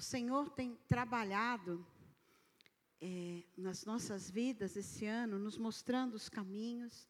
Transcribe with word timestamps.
o 0.00 0.02
Senhor 0.02 0.48
tem 0.48 0.78
trabalhado 0.88 1.86
é, 3.02 3.42
nas 3.54 3.84
nossas 3.84 4.30
vidas 4.30 4.74
esse 4.74 5.04
ano, 5.04 5.38
nos 5.38 5.58
mostrando 5.58 6.14
os 6.14 6.26
caminhos 6.26 7.06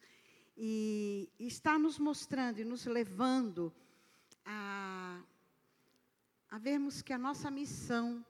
e, 0.57 1.31
e 1.39 1.47
está 1.47 1.79
nos 1.79 2.01
mostrando 2.01 2.59
e 2.59 2.65
nos 2.65 2.85
levando 2.87 3.73
a, 4.45 5.23
a 6.51 6.59
vermos 6.59 7.01
que 7.01 7.13
a 7.13 7.19
nossa 7.19 7.49
missão 7.49 8.27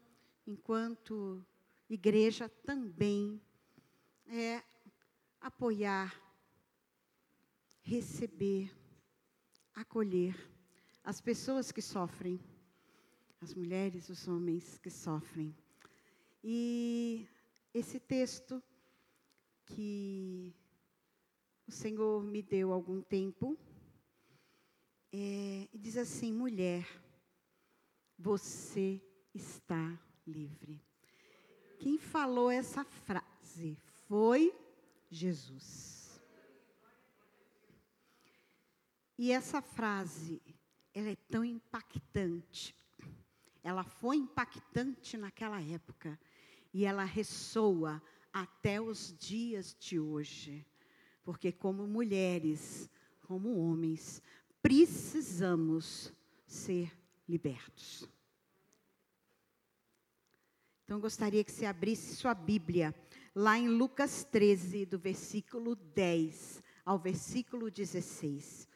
enquanto 0.47 1.43
igreja 1.89 2.47
também 2.47 3.41
é 4.27 4.63
apoiar, 5.41 6.15
receber, 7.81 8.71
acolher 9.75 10.37
as 11.03 11.19
pessoas 11.19 11.73
que 11.73 11.81
sofrem, 11.81 12.39
as 13.41 13.55
mulheres, 13.55 14.09
os 14.09 14.29
homens 14.29 14.79
que 14.79 14.91
sofrem. 14.91 15.55
E 16.45 17.27
esse 17.73 17.99
texto 17.99 18.63
que 19.65 20.55
o 21.67 21.73
Senhor 21.73 22.23
me 22.23 22.43
deu 22.43 22.73
algum 22.73 23.01
tempo, 23.01 23.57
é, 25.13 25.69
diz 25.73 25.97
assim: 25.97 26.33
mulher, 26.33 26.87
você 28.19 29.01
está 29.35 29.99
livre. 30.27 30.83
Quem 31.79 31.99
falou 31.99 32.51
essa 32.51 32.85
frase 32.85 33.79
foi 34.07 34.55
Jesus. 35.11 36.21
E 39.17 39.33
essa 39.33 39.63
frase, 39.63 40.43
ela 40.95 41.09
é 41.11 41.17
tão 41.29 41.45
impactante. 41.45 42.75
Ela 43.63 43.85
foi 43.85 44.17
impactante 44.17 45.17
naquela 45.17 45.61
época 45.61 46.19
e 46.73 46.85
ela 46.85 47.05
ressoa 47.05 48.03
até 48.33 48.81
os 48.81 49.15
dias 49.19 49.77
de 49.79 49.99
hoje. 49.99 50.67
Porque 51.23 51.53
como 51.53 51.87
mulheres, 51.87 52.89
como 53.23 53.59
homens, 53.59 54.23
precisamos 54.63 56.13
ser 56.47 56.93
libertos. 57.29 58.09
Então, 60.85 60.99
gostaria 60.99 61.45
que 61.45 61.53
você 61.53 61.67
abrisse 61.67 62.17
sua 62.17 62.35
Bíblia 62.35 62.93
lá 63.35 63.57
em 63.57 63.69
Lucas 63.69 64.25
13, 64.25 64.87
do 64.87 64.99
versículo 64.99 65.77
10 65.77 66.63
ao 66.85 66.99
versículo 66.99 67.71
16. 67.71 68.69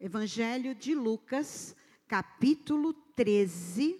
Evangelho 0.00 0.74
de 0.74 0.94
Lucas, 0.94 1.76
capítulo 2.08 2.94
13. 3.16 3.98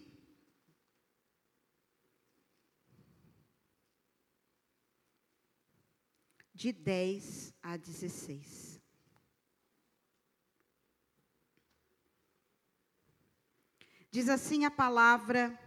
De 6.55 6.73
10 6.73 7.55
a 7.63 7.77
16. 7.77 8.81
Diz 14.11 14.29
assim 14.29 14.65
a 14.65 14.71
palavra 14.71 15.59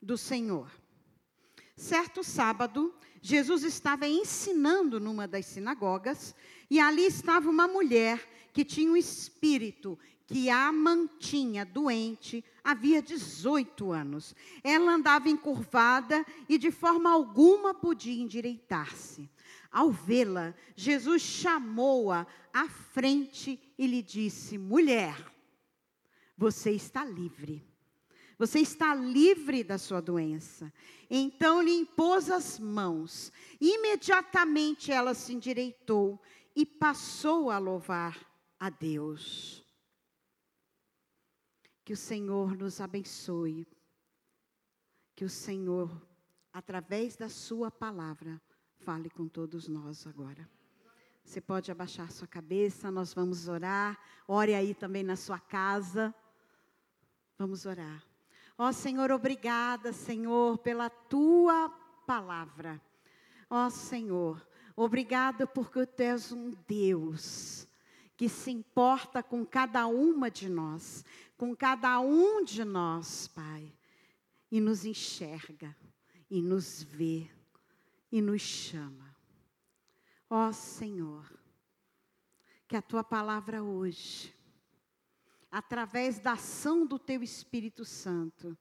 do 0.00 0.16
Senhor. 0.16 0.70
Certo 1.76 2.22
sábado, 2.24 2.94
Jesus 3.22 3.64
estava 3.64 4.06
ensinando 4.06 4.98
numa 4.98 5.26
das 5.26 5.46
sinagogas 5.46 6.34
e 6.68 6.80
ali 6.80 7.06
estava 7.06 7.48
uma 7.48 7.68
mulher 7.68 8.28
que 8.52 8.64
tinha 8.64 8.90
um 8.90 8.96
espírito 8.96 9.98
que 10.30 10.48
a 10.48 10.70
mantinha 10.70 11.64
doente 11.64 12.44
havia 12.62 13.02
18 13.02 13.90
anos. 13.90 14.32
Ela 14.62 14.92
andava 14.92 15.28
encurvada 15.28 16.24
e 16.48 16.56
de 16.56 16.70
forma 16.70 17.10
alguma 17.10 17.74
podia 17.74 18.22
endireitar-se. 18.22 19.28
Ao 19.72 19.90
vê-la, 19.90 20.54
Jesus 20.76 21.20
chamou-a 21.20 22.24
à 22.52 22.68
frente 22.68 23.60
e 23.76 23.88
lhe 23.88 24.00
disse: 24.00 24.56
Mulher, 24.56 25.16
você 26.38 26.70
está 26.70 27.04
livre. 27.04 27.66
Você 28.38 28.60
está 28.60 28.94
livre 28.94 29.64
da 29.64 29.78
sua 29.78 30.00
doença. 30.00 30.72
Então 31.10 31.60
lhe 31.60 31.72
impôs 31.72 32.30
as 32.30 32.56
mãos. 32.56 33.32
Imediatamente 33.60 34.92
ela 34.92 35.12
se 35.12 35.34
endireitou 35.34 36.22
e 36.54 36.64
passou 36.64 37.50
a 37.50 37.58
louvar 37.58 38.16
a 38.60 38.70
Deus. 38.70 39.68
Que 41.84 41.92
o 41.92 41.96
Senhor 41.96 42.56
nos 42.56 42.80
abençoe. 42.80 43.66
Que 45.14 45.24
o 45.24 45.28
Senhor, 45.28 45.90
através 46.52 47.16
da 47.16 47.28
Sua 47.28 47.70
palavra, 47.70 48.40
fale 48.78 49.10
com 49.10 49.28
todos 49.28 49.68
nós 49.68 50.06
agora. 50.06 50.48
Você 51.24 51.40
pode 51.40 51.70
abaixar 51.70 52.10
sua 52.10 52.26
cabeça, 52.26 52.90
nós 52.90 53.14
vamos 53.14 53.46
orar. 53.46 53.98
Ore 54.26 54.54
aí 54.54 54.74
também 54.74 55.02
na 55.02 55.16
sua 55.16 55.38
casa. 55.38 56.14
Vamos 57.38 57.66
orar. 57.66 58.02
Ó 58.58 58.68
oh, 58.68 58.72
Senhor, 58.72 59.10
obrigada, 59.10 59.92
Senhor, 59.92 60.58
pela 60.58 60.90
tua 60.90 61.68
palavra. 62.06 62.80
Ó 63.48 63.66
oh, 63.66 63.70
Senhor, 63.70 64.46
obrigada 64.74 65.46
porque 65.46 65.86
tu 65.86 66.00
és 66.00 66.32
um 66.32 66.50
Deus 66.66 67.69
que 68.20 68.28
se 68.28 68.50
importa 68.50 69.22
com 69.22 69.46
cada 69.46 69.86
uma 69.86 70.30
de 70.30 70.46
nós, 70.46 71.02
com 71.38 71.56
cada 71.56 71.98
um 72.00 72.44
de 72.44 72.62
nós, 72.64 73.26
Pai, 73.28 73.74
e 74.50 74.60
nos 74.60 74.84
enxerga, 74.84 75.74
e 76.28 76.42
nos 76.42 76.82
vê, 76.82 77.30
e 78.12 78.20
nos 78.20 78.42
chama. 78.42 79.16
Ó 80.28 80.52
Senhor, 80.52 81.32
que 82.68 82.76
a 82.76 82.82
tua 82.82 83.02
palavra 83.02 83.62
hoje 83.62 84.34
através 85.50 86.18
da 86.18 86.32
ação 86.32 86.84
do 86.84 86.98
teu 86.98 87.22
Espírito 87.22 87.86
Santo. 87.86 88.54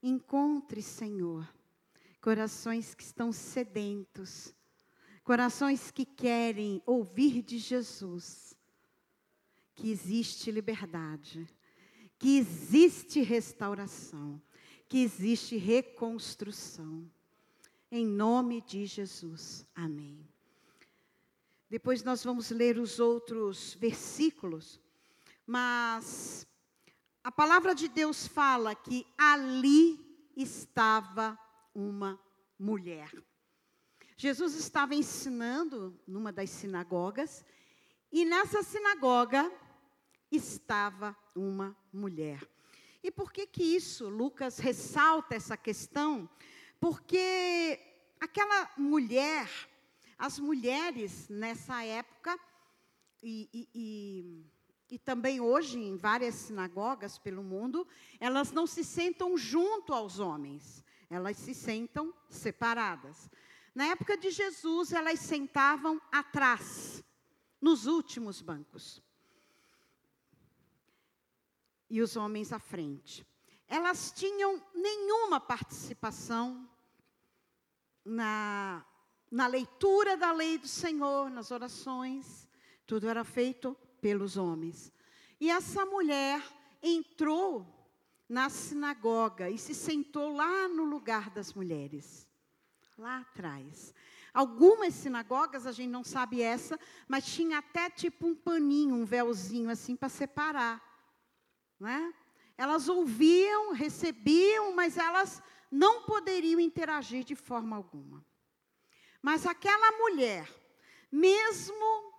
Encontre, 0.00 0.80
Senhor, 0.80 1.52
corações 2.20 2.94
que 2.94 3.02
estão 3.02 3.32
sedentos, 3.32 4.54
corações 5.22 5.90
que 5.90 6.04
querem 6.04 6.82
ouvir 6.86 7.42
de 7.42 7.58
Jesus 7.58 8.56
que 9.74 9.90
existe 9.90 10.50
liberdade, 10.50 11.48
que 12.18 12.36
existe 12.36 13.20
restauração, 13.22 14.40
que 14.88 14.98
existe 14.98 15.56
reconstrução. 15.56 17.10
Em 17.90 18.06
nome 18.06 18.60
de 18.60 18.86
Jesus. 18.86 19.66
Amém. 19.74 20.26
Depois 21.68 22.02
nós 22.02 22.22
vamos 22.22 22.50
ler 22.50 22.78
os 22.78 23.00
outros 23.00 23.74
versículos 23.74 24.80
mas 25.46 26.46
a 27.22 27.30
palavra 27.30 27.74
de 27.74 27.88
Deus 27.88 28.26
fala 28.26 28.74
que 28.74 29.06
ali 29.18 29.98
estava 30.36 31.38
uma 31.74 32.18
mulher. 32.58 33.10
Jesus 34.16 34.54
estava 34.54 34.94
ensinando 34.94 35.98
numa 36.06 36.32
das 36.32 36.50
sinagogas, 36.50 37.44
e 38.12 38.24
nessa 38.24 38.62
sinagoga 38.62 39.50
estava 40.30 41.16
uma 41.34 41.76
mulher. 41.92 42.46
E 43.02 43.10
por 43.10 43.32
que 43.32 43.46
que 43.46 43.62
isso? 43.62 44.08
Lucas 44.08 44.58
ressalta 44.58 45.34
essa 45.34 45.56
questão, 45.56 46.28
porque 46.78 47.78
aquela 48.20 48.70
mulher, 48.76 49.48
as 50.18 50.38
mulheres 50.38 51.28
nessa 51.28 51.82
época, 51.82 52.38
e, 53.22 53.48
e, 53.52 53.68
e 53.74 54.52
e 54.92 54.98
também 54.98 55.40
hoje 55.40 55.78
em 55.78 55.96
várias 55.96 56.34
sinagogas 56.34 57.16
pelo 57.16 57.42
mundo, 57.42 57.88
elas 58.20 58.52
não 58.52 58.66
se 58.66 58.84
sentam 58.84 59.38
junto 59.38 59.94
aos 59.94 60.18
homens, 60.18 60.84
elas 61.08 61.38
se 61.38 61.54
sentam 61.54 62.12
separadas. 62.28 63.30
Na 63.74 63.86
época 63.86 64.16
de 64.16 64.30
Jesus, 64.30 64.92
elas 64.92 65.20
sentavam 65.20 66.00
atrás, 66.10 67.02
nos 67.60 67.86
últimos 67.86 68.42
bancos. 68.42 69.02
E 71.88 72.00
os 72.02 72.16
homens 72.16 72.52
à 72.52 72.58
frente. 72.58 73.26
Elas 73.66 74.12
tinham 74.12 74.62
nenhuma 74.74 75.40
participação 75.40 76.68
na, 78.04 78.84
na 79.30 79.46
leitura 79.46 80.16
da 80.16 80.32
lei 80.32 80.58
do 80.58 80.68
Senhor, 80.68 81.30
nas 81.30 81.50
orações, 81.50 82.48
tudo 82.86 83.08
era 83.08 83.24
feito 83.24 83.76
pelos 84.00 84.36
homens. 84.36 84.92
E 85.40 85.50
essa 85.50 85.86
mulher 85.86 86.42
entrou 86.82 87.66
na 88.28 88.48
sinagoga 88.50 89.48
e 89.48 89.58
se 89.58 89.74
sentou 89.74 90.34
lá 90.34 90.68
no 90.68 90.84
lugar 90.84 91.30
das 91.30 91.52
mulheres, 91.54 92.28
lá 93.02 93.18
atrás. 93.18 93.92
Algumas 94.32 94.94
sinagogas, 94.94 95.66
a 95.66 95.72
gente 95.72 95.90
não 95.90 96.04
sabe 96.04 96.40
essa, 96.40 96.78
mas 97.08 97.26
tinha 97.26 97.58
até 97.58 97.90
tipo 97.90 98.26
um 98.28 98.34
paninho, 98.34 98.94
um 98.94 99.04
véuzinho 99.04 99.68
assim 99.68 99.94
para 99.94 100.08
separar, 100.08 100.80
né? 101.78 102.14
Elas 102.56 102.88
ouviam, 102.88 103.72
recebiam, 103.72 104.74
mas 104.74 104.96
elas 104.96 105.42
não 105.70 106.04
poderiam 106.04 106.60
interagir 106.60 107.24
de 107.24 107.34
forma 107.34 107.76
alguma. 107.76 108.24
Mas 109.20 109.46
aquela 109.46 109.98
mulher, 109.98 110.48
mesmo 111.10 112.12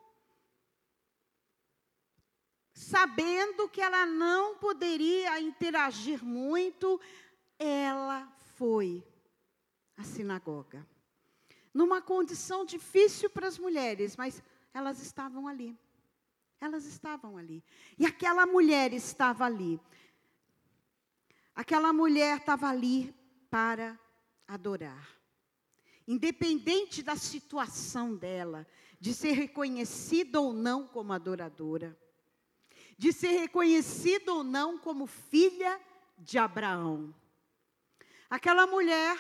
sabendo 2.74 3.70
que 3.70 3.82
ela 3.82 4.06
não 4.06 4.58
poderia 4.58 5.40
interagir 5.40 6.24
muito, 6.24 7.00
ela 7.58 8.28
foi 8.56 9.04
sinagoga. 10.04 10.86
Numa 11.74 12.02
condição 12.02 12.66
difícil 12.66 13.30
para 13.30 13.48
as 13.48 13.58
mulheres, 13.58 14.16
mas 14.16 14.42
elas 14.74 15.02
estavam 15.02 15.48
ali. 15.48 15.78
Elas 16.60 16.86
estavam 16.86 17.38
ali. 17.38 17.64
E 17.98 18.06
aquela 18.06 18.46
mulher 18.46 18.94
estava 18.94 19.46
ali. 19.46 19.80
Aquela 21.56 21.92
mulher 21.92 22.38
estava 22.38 22.68
ali 22.68 23.14
para 23.50 24.00
adorar. 24.48 25.08
Independente 26.08 27.02
da 27.02 27.16
situação 27.16 28.16
dela, 28.16 28.68
de 29.00 29.14
ser 29.14 29.32
reconhecida 29.32 30.40
ou 30.40 30.54
não 30.54 30.88
como 30.88 31.14
adoradora, 31.14 31.98
de 32.98 33.12
ser 33.12 33.32
reconhecida 33.32 34.34
ou 34.34 34.44
não 34.44 34.78
como 34.78 35.06
filha 35.06 35.80
de 36.18 36.38
Abraão. 36.38 37.14
Aquela 38.30 38.66
mulher, 38.66 39.18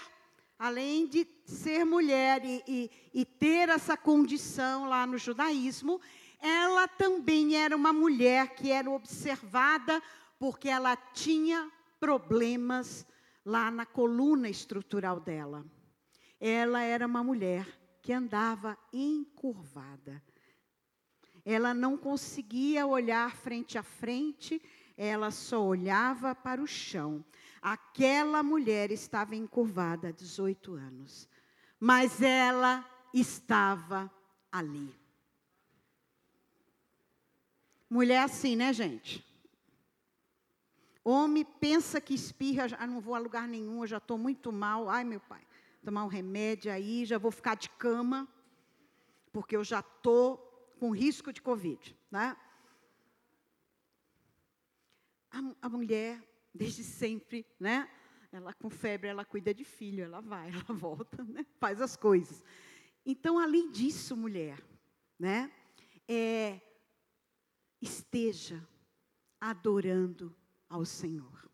além 0.57 1.07
de 1.07 1.27
ser 1.45 1.83
mulher 1.83 2.43
e, 2.45 2.63
e, 2.67 2.91
e 3.13 3.25
ter 3.25 3.69
essa 3.69 3.97
condição 3.97 4.87
lá 4.87 5.05
no 5.05 5.17
judaísmo, 5.17 5.99
ela 6.39 6.87
também 6.87 7.55
era 7.55 7.75
uma 7.75 7.93
mulher 7.93 8.55
que 8.55 8.71
era 8.71 8.89
observada 8.89 10.01
porque 10.37 10.67
ela 10.67 10.95
tinha 10.95 11.71
problemas 11.99 13.05
lá 13.45 13.71
na 13.71 13.85
coluna 13.85 14.49
estrutural 14.49 15.19
dela. 15.19 15.65
Ela 16.39 16.81
era 16.81 17.07
uma 17.07 17.23
mulher 17.23 17.65
que 18.01 18.11
andava 18.11 18.77
encurvada. 18.91 20.21
Ela 21.45 21.73
não 21.73 21.97
conseguia 21.97 22.85
olhar 22.85 23.35
frente 23.35 23.77
a 23.77 23.83
frente, 23.83 24.61
ela 24.97 25.31
só 25.31 25.63
olhava 25.63 26.35
para 26.35 26.61
o 26.61 26.67
chão. 26.67 27.23
Aquela 27.61 28.43
mulher 28.43 28.91
estava 28.91 29.35
encurvada 29.35 30.09
há 30.09 30.11
18 30.11 30.73
anos, 30.73 31.29
mas 31.79 32.21
ela 32.21 32.85
estava 33.13 34.11
ali. 34.51 34.93
Mulher 37.89 38.23
assim, 38.23 38.55
né, 38.55 38.73
gente? 38.73 39.25
Homem 41.03 41.43
pensa 41.43 41.99
que 41.99 42.13
espirra, 42.13 42.67
já 42.67 42.87
não 42.87 43.01
vou 43.01 43.13
a 43.13 43.19
lugar 43.19 43.47
nenhum, 43.47 43.81
eu 43.81 43.87
já 43.87 43.97
estou 43.97 44.17
muito 44.17 44.51
mal. 44.51 44.89
Ai, 44.89 45.03
meu 45.03 45.19
pai, 45.19 45.41
tomar 45.83 46.03
um 46.05 46.07
remédio 46.07 46.71
aí, 46.71 47.05
já 47.05 47.17
vou 47.17 47.29
ficar 47.29 47.55
de 47.55 47.69
cama, 47.69 48.27
porque 49.31 49.55
eu 49.55 49.63
já 49.63 49.81
estou 49.81 50.37
com 50.79 50.91
risco 50.91 51.31
de 51.31 51.41
Covid. 51.41 51.95
Né? 52.09 52.35
A, 55.33 55.65
a 55.65 55.69
mulher 55.69 56.23
desde 56.53 56.83
sempre, 56.83 57.45
né? 57.59 57.89
Ela 58.31 58.53
com 58.53 58.69
febre, 58.69 59.09
ela 59.09 59.25
cuida 59.25 59.53
de 59.53 59.63
filho, 59.63 60.03
ela 60.03 60.21
vai, 60.21 60.49
ela 60.53 60.77
volta, 60.77 61.23
né? 61.23 61.45
faz 61.59 61.81
as 61.81 61.95
coisas. 61.95 62.43
Então, 63.05 63.39
além 63.39 63.71
disso, 63.71 64.15
mulher, 64.15 64.63
né? 65.19 65.51
É, 66.07 66.61
esteja 67.81 68.65
adorando 69.41 70.35
ao 70.69 70.85
Senhor. 70.85 71.49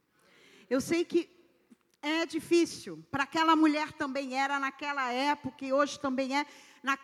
Eu 0.69 0.81
sei 0.81 1.05
que 1.05 1.29
é 2.01 2.25
difícil, 2.25 3.03
para 3.09 3.23
aquela 3.23 3.55
mulher 3.55 3.93
também 3.93 4.37
era 4.37 4.59
naquela 4.59 5.11
época 5.11 5.65
e 5.65 5.73
hoje 5.73 5.99
também 5.99 6.37
é. 6.37 6.45
Na, 6.83 6.97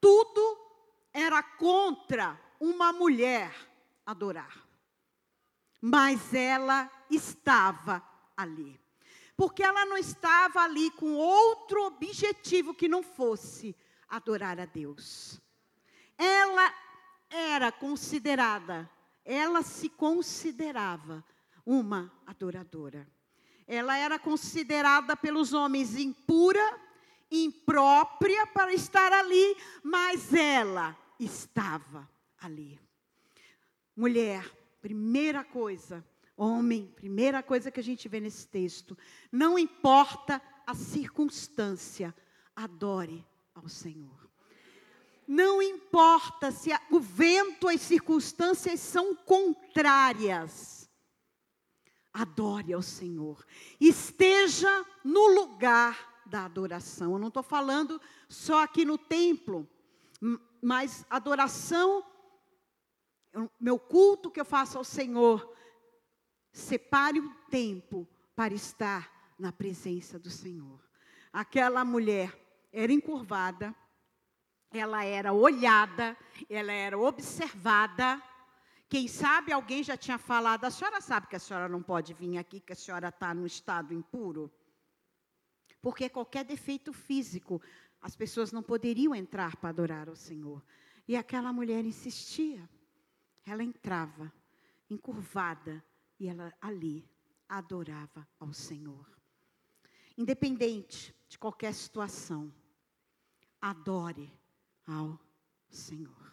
tudo 0.00 0.58
era 1.12 1.42
contra 1.42 2.40
uma 2.60 2.92
mulher 2.92 3.52
adorar 4.06 4.61
mas 5.82 6.32
ela 6.32 6.88
estava 7.10 8.00
ali. 8.36 8.80
Porque 9.36 9.64
ela 9.64 9.84
não 9.84 9.98
estava 9.98 10.60
ali 10.60 10.92
com 10.92 11.14
outro 11.14 11.84
objetivo 11.86 12.72
que 12.72 12.86
não 12.86 13.02
fosse 13.02 13.74
adorar 14.08 14.60
a 14.60 14.64
Deus. 14.64 15.40
Ela 16.16 16.72
era 17.28 17.72
considerada, 17.72 18.88
ela 19.24 19.62
se 19.62 19.88
considerava 19.88 21.24
uma 21.66 22.12
adoradora. 22.26 23.08
Ela 23.66 23.96
era 23.96 24.18
considerada 24.20 25.16
pelos 25.16 25.52
homens 25.52 25.96
impura, 25.96 26.80
imprópria 27.28 28.46
para 28.46 28.72
estar 28.72 29.12
ali, 29.12 29.56
mas 29.82 30.32
ela 30.32 30.96
estava 31.18 32.08
ali. 32.38 32.78
Mulher, 33.96 34.44
Primeira 34.82 35.44
coisa, 35.44 36.04
homem, 36.36 36.92
primeira 36.96 37.40
coisa 37.40 37.70
que 37.70 37.78
a 37.78 37.82
gente 37.84 38.08
vê 38.08 38.18
nesse 38.18 38.48
texto, 38.48 38.98
não 39.30 39.56
importa 39.56 40.42
a 40.66 40.74
circunstância, 40.74 42.12
adore 42.54 43.24
ao 43.54 43.68
Senhor. 43.68 44.28
Não 45.26 45.62
importa 45.62 46.50
se 46.50 46.70
o 46.90 46.98
vento, 46.98 47.68
as 47.68 47.80
circunstâncias 47.80 48.80
são 48.80 49.14
contrárias. 49.14 50.90
Adore 52.12 52.72
ao 52.72 52.82
Senhor. 52.82 53.46
Esteja 53.80 54.84
no 55.04 55.28
lugar 55.28 56.24
da 56.26 56.44
adoração. 56.44 57.12
Eu 57.12 57.18
não 57.20 57.28
estou 57.28 57.42
falando 57.42 58.00
só 58.28 58.64
aqui 58.64 58.84
no 58.84 58.98
templo, 58.98 59.66
mas 60.60 61.06
adoração 61.08 62.04
meu 63.58 63.78
culto 63.78 64.30
que 64.30 64.40
eu 64.40 64.44
faço 64.44 64.78
ao 64.78 64.84
Senhor, 64.84 65.54
separe 66.52 67.20
um 67.20 67.32
tempo 67.50 68.06
para 68.34 68.54
estar 68.54 69.34
na 69.38 69.50
presença 69.50 70.18
do 70.18 70.30
Senhor. 70.30 70.80
Aquela 71.32 71.84
mulher 71.84 72.36
era 72.72 72.92
encurvada, 72.92 73.74
ela 74.70 75.04
era 75.04 75.32
olhada, 75.32 76.16
ela 76.48 76.72
era 76.72 76.98
observada. 76.98 78.22
Quem 78.88 79.08
sabe 79.08 79.52
alguém 79.52 79.82
já 79.82 79.96
tinha 79.96 80.18
falado, 80.18 80.64
a 80.64 80.70
senhora 80.70 81.00
sabe 81.00 81.26
que 81.26 81.36
a 81.36 81.40
senhora 81.40 81.68
não 81.68 81.82
pode 81.82 82.12
vir 82.12 82.36
aqui, 82.36 82.60
que 82.60 82.72
a 82.72 82.76
senhora 82.76 83.08
está 83.08 83.32
no 83.32 83.46
estado 83.46 83.94
impuro? 83.94 84.52
Porque 85.80 86.08
qualquer 86.08 86.44
defeito 86.44 86.92
físico, 86.92 87.60
as 88.00 88.14
pessoas 88.14 88.52
não 88.52 88.62
poderiam 88.62 89.14
entrar 89.14 89.56
para 89.56 89.70
adorar 89.70 90.08
ao 90.08 90.16
Senhor. 90.16 90.62
E 91.08 91.16
aquela 91.16 91.52
mulher 91.52 91.84
insistia. 91.84 92.68
Ela 93.44 93.62
entrava 93.62 94.32
encurvada 94.88 95.84
e 96.18 96.28
ela 96.28 96.52
ali 96.60 97.08
adorava 97.48 98.26
ao 98.38 98.52
Senhor. 98.52 99.06
Independente 100.16 101.14
de 101.28 101.38
qualquer 101.38 101.74
situação, 101.74 102.52
adore 103.60 104.32
ao 104.86 105.18
Senhor. 105.68 106.32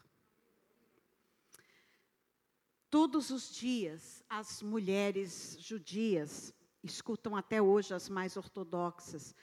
Todos 2.90 3.30
os 3.30 3.54
dias, 3.54 4.24
as 4.28 4.62
mulheres 4.62 5.56
judias 5.60 6.54
escutam 6.84 7.36
até 7.36 7.62
hoje 7.62 7.94
as 7.94 8.10
mais 8.10 8.36
ortodoxas. 8.36 9.36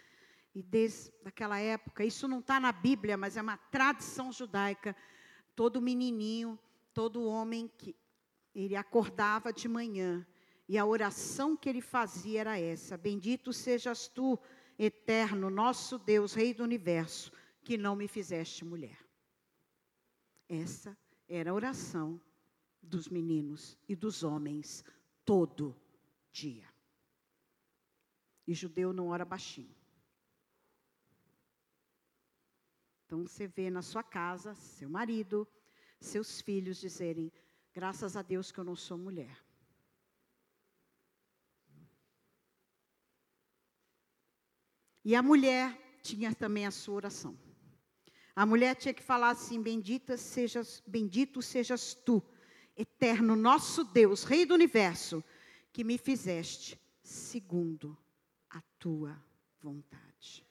E 0.55 0.63
desde 0.63 1.13
aquela 1.25 1.59
época, 1.59 2.05
isso 2.05 2.27
não 2.27 2.41
está 2.41 2.59
na 2.59 2.73
Bíblia, 2.73 3.17
mas 3.17 3.37
é 3.37 3.43
uma 3.43 3.57
tradição 3.57 4.33
judaica. 4.33 4.97
Todo 5.55 5.81
menininho 5.81 6.59
todo 6.97 7.27
homem 7.27 7.69
que 7.69 7.95
ele 8.55 8.75
acordava 8.75 9.53
de 9.53 9.69
manhã 9.69 10.27
e 10.67 10.79
a 10.79 10.87
oração 10.87 11.55
que 11.55 11.69
ele 11.69 11.83
fazia 11.83 12.41
era 12.41 12.59
essa: 12.59 12.97
Bendito 12.97 13.53
sejas 13.53 14.09
tu, 14.09 14.39
eterno, 14.79 15.51
nosso 15.51 15.99
Deus, 15.99 16.33
Rei 16.33 16.55
do 16.55 16.65
universo, 16.65 17.31
que 17.63 17.77
não 17.77 17.95
me 17.95 18.09
fizeste 18.09 18.65
mulher. 18.65 18.99
Essa 20.49 20.97
era 21.29 21.51
a 21.51 21.55
oração 21.55 22.19
dos 22.81 23.11
meninos 23.11 23.77
e 23.87 23.95
dos 23.95 24.23
homens 24.23 24.83
todo 25.23 25.77
dia. 26.33 26.67
E 28.47 28.55
judeu 28.55 28.95
não 28.95 29.09
ora 29.09 29.25
baixinho. 29.27 29.77
Então 33.05 33.27
você 33.27 33.47
vê 33.47 33.69
na 33.69 33.83
sua 33.83 34.03
casa 34.03 34.55
seu 34.55 34.89
marido, 34.89 35.47
seus 36.01 36.41
filhos 36.41 36.79
dizerem: 36.79 37.33
graças 37.73 38.17
a 38.17 38.23
Deus 38.23 38.51
que 38.51 38.59
eu 38.59 38.65
não 38.65 38.77
sou 38.77 38.97
mulher. 38.99 39.37
E 45.05 45.15
a 45.15 45.23
mulher 45.23 45.99
tinha 46.03 46.35
também 46.35 46.67
a 46.67 46.71
sua 46.71 46.95
oração. 46.95 47.39
A 48.35 48.45
mulher 48.45 48.75
tinha 48.75 48.93
que 48.93 49.03
falar 49.03 49.31
assim: 49.31 49.63
bendita 49.63 50.17
sejas, 50.17 50.83
bendito 50.87 51.41
sejas 51.41 51.95
tu, 51.95 52.23
eterno 52.77 53.37
nosso 53.37 53.85
Deus, 53.85 54.25
Rei 54.25 54.45
do 54.45 54.55
universo, 54.55 55.23
que 55.73 55.85
me 55.85 55.97
fizeste 55.99 56.81
segundo 57.03 57.97
a 58.51 58.61
tua 58.79 59.23
vontade. 59.61 60.47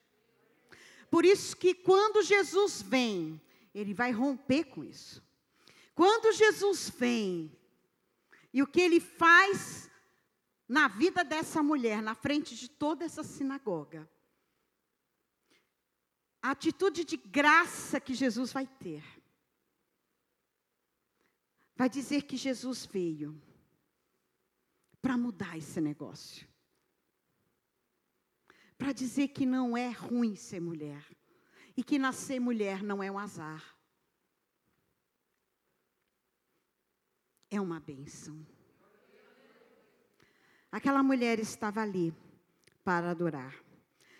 Por 1.10 1.24
isso 1.24 1.56
que 1.56 1.74
quando 1.74 2.22
Jesus 2.22 2.82
vem, 2.82 3.40
ele 3.74 3.92
vai 3.92 4.10
romper 4.10 4.64
com 4.64 4.84
isso. 4.84 5.25
Quando 5.96 6.30
Jesus 6.30 6.90
vem, 6.90 7.50
e 8.52 8.62
o 8.62 8.66
que 8.66 8.82
ele 8.82 9.00
faz 9.00 9.90
na 10.68 10.88
vida 10.88 11.24
dessa 11.24 11.62
mulher, 11.62 12.02
na 12.02 12.14
frente 12.14 12.54
de 12.54 12.68
toda 12.68 13.02
essa 13.02 13.24
sinagoga, 13.24 14.06
a 16.42 16.50
atitude 16.50 17.02
de 17.02 17.16
graça 17.16 17.98
que 17.98 18.12
Jesus 18.12 18.52
vai 18.52 18.66
ter, 18.66 19.02
vai 21.74 21.88
dizer 21.88 22.24
que 22.24 22.36
Jesus 22.36 22.84
veio 22.84 23.40
para 25.00 25.16
mudar 25.16 25.56
esse 25.56 25.80
negócio. 25.80 26.46
Para 28.76 28.92
dizer 28.92 29.28
que 29.28 29.46
não 29.46 29.74
é 29.74 29.88
ruim 29.88 30.36
ser 30.36 30.60
mulher. 30.60 31.02
E 31.74 31.82
que 31.82 31.98
nascer 31.98 32.38
mulher 32.38 32.82
não 32.82 33.02
é 33.02 33.10
um 33.10 33.18
azar. 33.18 33.75
É 37.50 37.60
uma 37.60 37.80
benção. 37.80 38.44
Aquela 40.70 41.02
mulher 41.02 41.38
estava 41.38 41.80
ali 41.80 42.14
para 42.84 43.10
adorar. 43.10 43.54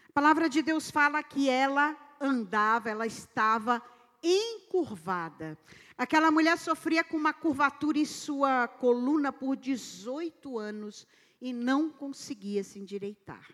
A 0.08 0.12
palavra 0.12 0.48
de 0.48 0.62
Deus 0.62 0.90
fala 0.90 1.22
que 1.22 1.48
ela 1.48 1.96
andava, 2.20 2.88
ela 2.88 3.06
estava 3.06 3.82
encurvada. 4.22 5.58
Aquela 5.98 6.30
mulher 6.30 6.58
sofria 6.58 7.04
com 7.04 7.16
uma 7.16 7.32
curvatura 7.32 7.98
em 7.98 8.04
sua 8.04 8.68
coluna 8.68 9.32
por 9.32 9.56
18 9.56 10.58
anos 10.58 11.06
e 11.40 11.52
não 11.52 11.90
conseguia 11.90 12.64
se 12.64 12.78
endireitar. 12.78 13.48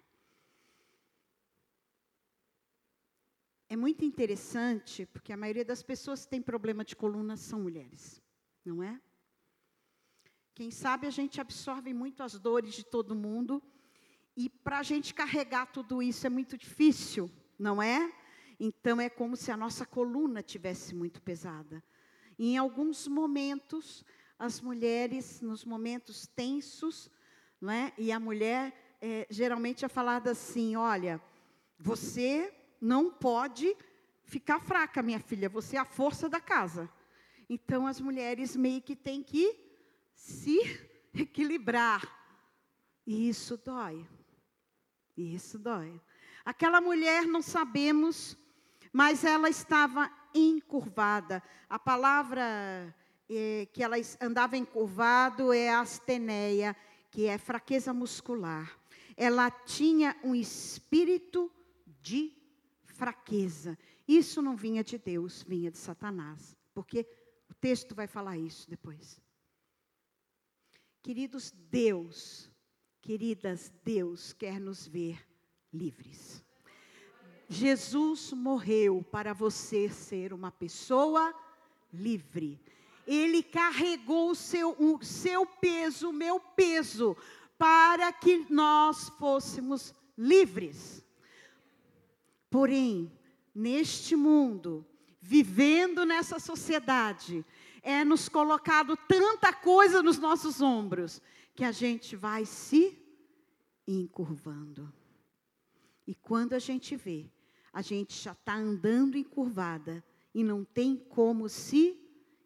É 3.68 3.76
muito 3.76 4.04
interessante, 4.04 5.06
porque 5.06 5.32
a 5.32 5.36
maioria 5.36 5.64
das 5.64 5.82
pessoas 5.82 6.24
que 6.24 6.30
tem 6.30 6.42
problema 6.42 6.84
de 6.84 6.94
coluna 6.94 7.36
são 7.36 7.60
mulheres, 7.60 8.20
não 8.64 8.82
é? 8.82 9.00
Quem 10.54 10.70
sabe 10.70 11.06
a 11.06 11.10
gente 11.10 11.40
absorve 11.40 11.94
muito 11.94 12.22
as 12.22 12.38
dores 12.38 12.74
de 12.74 12.84
todo 12.84 13.14
mundo, 13.14 13.62
e 14.36 14.50
para 14.50 14.80
a 14.80 14.82
gente 14.82 15.14
carregar 15.14 15.66
tudo 15.66 16.02
isso 16.02 16.26
é 16.26 16.30
muito 16.30 16.58
difícil, 16.58 17.30
não 17.58 17.82
é? 17.82 18.12
Então 18.60 19.00
é 19.00 19.08
como 19.08 19.34
se 19.34 19.50
a 19.50 19.56
nossa 19.56 19.86
coluna 19.86 20.42
tivesse 20.42 20.94
muito 20.94 21.22
pesada. 21.22 21.82
E 22.38 22.52
em 22.52 22.58
alguns 22.58 23.08
momentos, 23.08 24.04
as 24.38 24.60
mulheres, 24.60 25.40
nos 25.40 25.64
momentos 25.64 26.26
tensos, 26.26 27.10
né, 27.60 27.92
e 27.96 28.12
a 28.12 28.20
mulher 28.20 28.96
é, 29.00 29.26
geralmente 29.30 29.84
é 29.84 29.88
falada 29.88 30.32
assim: 30.32 30.76
olha, 30.76 31.20
você 31.78 32.52
não 32.80 33.10
pode 33.10 33.74
ficar 34.24 34.60
fraca, 34.60 35.02
minha 35.02 35.20
filha, 35.20 35.48
você 35.48 35.76
é 35.76 35.80
a 35.80 35.84
força 35.84 36.28
da 36.28 36.40
casa. 36.40 36.90
Então 37.48 37.86
as 37.86 38.00
mulheres 38.00 38.54
meio 38.54 38.82
que 38.82 38.94
têm 38.94 39.22
que 39.22 39.71
se 40.22 40.56
equilibrar. 41.12 42.00
E 43.04 43.28
isso 43.28 43.56
dói. 43.56 44.06
Isso 45.16 45.58
dói. 45.58 46.00
Aquela 46.44 46.80
mulher 46.80 47.26
não 47.26 47.42
sabemos, 47.42 48.36
mas 48.92 49.24
ela 49.24 49.50
estava 49.50 50.10
encurvada. 50.32 51.42
A 51.68 51.78
palavra 51.78 52.94
é, 53.28 53.66
que 53.72 53.82
ela 53.82 53.96
andava 54.20 54.56
encurvado 54.56 55.52
é 55.52 55.70
asteneia, 55.70 56.76
que 57.10 57.26
é 57.26 57.36
fraqueza 57.36 57.92
muscular. 57.92 58.78
Ela 59.16 59.50
tinha 59.50 60.16
um 60.22 60.34
espírito 60.34 61.50
de 62.00 62.32
fraqueza. 62.84 63.76
Isso 64.06 64.40
não 64.40 64.56
vinha 64.56 64.84
de 64.84 64.98
Deus, 64.98 65.42
vinha 65.42 65.70
de 65.70 65.78
Satanás. 65.78 66.56
Porque 66.72 67.06
o 67.50 67.54
texto 67.54 67.94
vai 67.94 68.06
falar 68.06 68.38
isso 68.38 68.70
depois. 68.70 69.20
Queridos, 71.02 71.52
Deus, 71.68 72.48
queridas, 73.00 73.72
Deus 73.84 74.32
quer 74.32 74.60
nos 74.60 74.86
ver 74.86 75.20
livres. 75.72 76.44
Jesus 77.48 78.32
morreu 78.32 79.04
para 79.10 79.32
você 79.32 79.88
ser 79.88 80.32
uma 80.32 80.52
pessoa 80.52 81.34
livre. 81.92 82.60
Ele 83.04 83.42
carregou 83.42 84.30
o 84.30 84.34
seu, 84.36 84.76
o 84.78 85.02
seu 85.02 85.44
peso, 85.44 86.10
o 86.10 86.12
meu 86.12 86.38
peso, 86.38 87.16
para 87.58 88.12
que 88.12 88.46
nós 88.48 89.08
fôssemos 89.18 89.92
livres. 90.16 91.04
Porém, 92.48 93.10
neste 93.52 94.14
mundo, 94.14 94.86
vivendo 95.20 96.06
nessa 96.06 96.38
sociedade, 96.38 97.44
é 97.82 98.04
nos 98.04 98.28
colocado 98.28 98.96
tanta 99.08 99.52
coisa 99.52 100.02
nos 100.02 100.18
nossos 100.18 100.60
ombros 100.60 101.20
que 101.54 101.64
a 101.64 101.72
gente 101.72 102.14
vai 102.14 102.46
se 102.46 102.98
encurvando. 103.86 104.92
E 106.06 106.14
quando 106.14 106.52
a 106.52 106.58
gente 106.58 106.96
vê, 106.96 107.30
a 107.72 107.82
gente 107.82 108.14
já 108.14 108.32
está 108.32 108.54
andando 108.54 109.18
encurvada 109.18 110.04
e 110.34 110.44
não 110.44 110.64
tem 110.64 110.96
como 110.96 111.48
se 111.48 111.98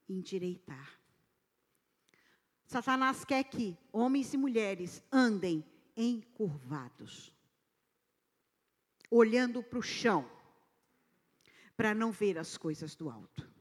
endireitar. 0.08 0.98
Satanás 2.66 3.24
quer 3.24 3.44
que 3.44 3.76
homens 3.92 4.32
e 4.34 4.36
mulheres 4.36 5.02
andem 5.12 5.64
encurvados, 5.96 7.32
olhando 9.10 9.62
para 9.62 9.78
o 9.78 9.82
chão, 9.82 10.28
para 11.76 11.94
não 11.94 12.10
ver 12.10 12.38
as 12.38 12.56
coisas 12.56 12.96
do 12.96 13.08
alto. 13.08 13.55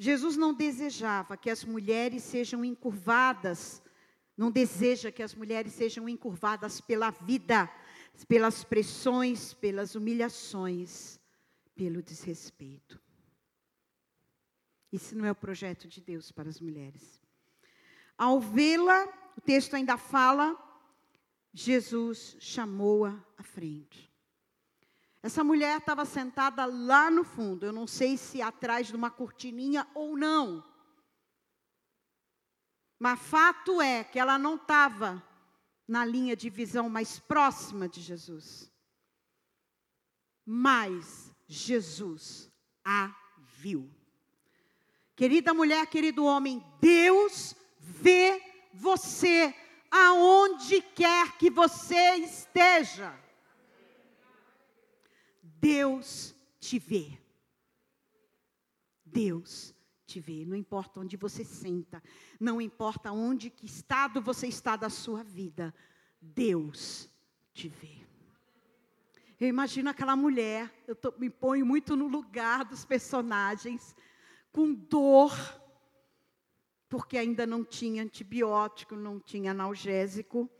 Jesus 0.00 0.36
não 0.36 0.52
desejava 0.52 1.36
que 1.36 1.50
as 1.50 1.64
mulheres 1.64 2.22
sejam 2.24 2.64
encurvadas 2.64 3.82
não 4.40 4.50
deseja 4.50 5.12
que 5.12 5.22
as 5.22 5.34
mulheres 5.34 5.74
sejam 5.74 6.08
encurvadas 6.08 6.80
pela 6.80 7.10
vida, 7.10 7.70
pelas 8.26 8.64
pressões, 8.64 9.52
pelas 9.52 9.94
humilhações, 9.94 11.20
pelo 11.74 12.02
desrespeito. 12.02 12.98
Isso 14.90 15.14
não 15.14 15.26
é 15.26 15.30
o 15.30 15.34
projeto 15.34 15.86
de 15.86 16.00
Deus 16.00 16.32
para 16.32 16.48
as 16.48 16.58
mulheres. 16.58 17.20
Ao 18.16 18.40
vê-la, 18.40 19.06
o 19.36 19.42
texto 19.42 19.74
ainda 19.74 19.98
fala, 19.98 20.56
Jesus 21.52 22.34
chamou-a 22.40 23.22
à 23.36 23.42
frente. 23.42 24.09
Essa 25.22 25.44
mulher 25.44 25.78
estava 25.78 26.04
sentada 26.04 26.64
lá 26.64 27.10
no 27.10 27.24
fundo, 27.24 27.66
eu 27.66 27.72
não 27.72 27.86
sei 27.86 28.16
se 28.16 28.40
atrás 28.40 28.86
de 28.86 28.96
uma 28.96 29.10
cortininha 29.10 29.86
ou 29.94 30.16
não. 30.16 30.64
Mas 32.98 33.20
fato 33.20 33.80
é 33.82 34.02
que 34.02 34.18
ela 34.18 34.38
não 34.38 34.56
estava 34.56 35.22
na 35.86 36.04
linha 36.04 36.36
de 36.36 36.48
visão 36.48 36.88
mais 36.88 37.18
próxima 37.18 37.88
de 37.88 38.00
Jesus. 38.00 38.70
Mas 40.44 41.34
Jesus 41.46 42.50
a 42.84 43.14
viu. 43.38 43.90
Querida 45.16 45.52
mulher, 45.52 45.86
querido 45.86 46.24
homem, 46.24 46.64
Deus 46.80 47.54
vê 47.78 48.40
você 48.72 49.54
aonde 49.90 50.80
quer 50.80 51.36
que 51.36 51.50
você 51.50 52.16
esteja. 52.16 53.12
Deus 55.60 56.34
te 56.58 56.78
vê. 56.78 57.18
Deus 59.04 59.74
te 60.06 60.18
vê, 60.18 60.44
não 60.44 60.56
importa 60.56 61.00
onde 61.00 61.16
você 61.16 61.44
senta, 61.44 62.02
não 62.38 62.60
importa 62.60 63.12
onde 63.12 63.50
que 63.50 63.66
estado 63.66 64.20
você 64.20 64.46
está 64.46 64.74
da 64.74 64.88
sua 64.88 65.22
vida, 65.22 65.74
Deus 66.20 67.08
te 67.52 67.68
vê. 67.68 68.00
Eu 69.38 69.48
imagino 69.48 69.88
aquela 69.88 70.16
mulher, 70.16 70.72
eu 70.86 70.94
tô, 70.94 71.12
me 71.16 71.30
ponho 71.30 71.64
muito 71.64 71.96
no 71.96 72.08
lugar 72.08 72.64
dos 72.64 72.84
personagens, 72.84 73.94
com 74.52 74.74
dor, 74.74 75.32
porque 76.88 77.16
ainda 77.16 77.46
não 77.46 77.64
tinha 77.64 78.02
antibiótico, 78.02 78.96
não 78.96 79.20
tinha 79.20 79.52
analgésico, 79.52 80.50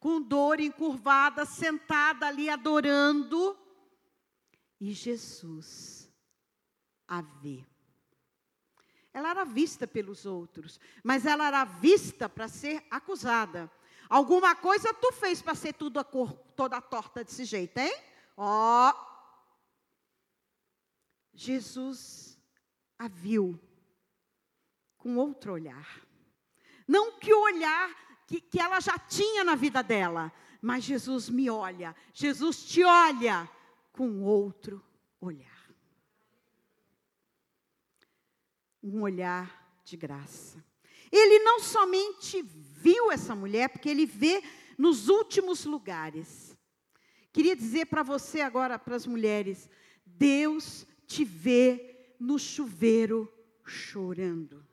com 0.00 0.20
dor 0.20 0.60
encurvada, 0.60 1.44
sentada 1.44 2.26
ali 2.26 2.48
adorando, 2.48 3.56
e 4.80 4.92
Jesus 4.92 6.10
a 7.06 7.20
vê. 7.20 7.64
Ela 9.12 9.30
era 9.30 9.44
vista 9.44 9.86
pelos 9.86 10.26
outros, 10.26 10.78
mas 11.02 11.26
ela 11.26 11.48
era 11.48 11.64
vista 11.64 12.28
para 12.28 12.46
ser 12.46 12.86
acusada. 12.90 13.70
Alguma 14.08 14.54
coisa 14.54 14.94
tu 14.94 15.12
fez 15.12 15.42
para 15.42 15.54
ser 15.54 15.74
tudo 15.74 15.98
a 15.98 16.04
cor, 16.04 16.32
toda 16.54 16.80
torta 16.80 17.24
desse 17.24 17.44
jeito, 17.44 17.78
hein? 17.78 17.94
Ó. 18.36 18.94
Jesus 21.34 22.38
a 22.98 23.08
viu 23.08 23.58
com 24.96 25.16
outro 25.16 25.52
olhar. 25.52 26.06
Não 26.86 27.18
que 27.18 27.32
o 27.32 27.42
olhar 27.42 27.90
que, 28.26 28.40
que 28.40 28.60
ela 28.60 28.80
já 28.80 28.98
tinha 28.98 29.44
na 29.44 29.54
vida 29.54 29.82
dela, 29.82 30.32
mas 30.60 30.84
Jesus 30.84 31.28
me 31.28 31.48
olha, 31.48 31.94
Jesus 32.12 32.64
te 32.64 32.82
olha 32.84 33.48
com 33.98 34.22
outro 34.22 34.80
olhar. 35.20 35.74
Um 38.80 39.02
olhar 39.02 39.76
de 39.82 39.96
graça. 39.96 40.64
Ele 41.10 41.40
não 41.40 41.58
somente 41.58 42.40
viu 42.40 43.10
essa 43.10 43.34
mulher, 43.34 43.68
porque 43.68 43.88
ele 43.88 44.06
vê 44.06 44.40
nos 44.78 45.08
últimos 45.08 45.64
lugares. 45.64 46.56
Queria 47.32 47.56
dizer 47.56 47.86
para 47.86 48.04
você 48.04 48.40
agora, 48.40 48.78
para 48.78 48.94
as 48.94 49.04
mulheres, 49.04 49.68
Deus 50.06 50.86
te 51.04 51.24
vê 51.24 52.14
no 52.20 52.38
chuveiro 52.38 53.28
chorando. 53.64 54.64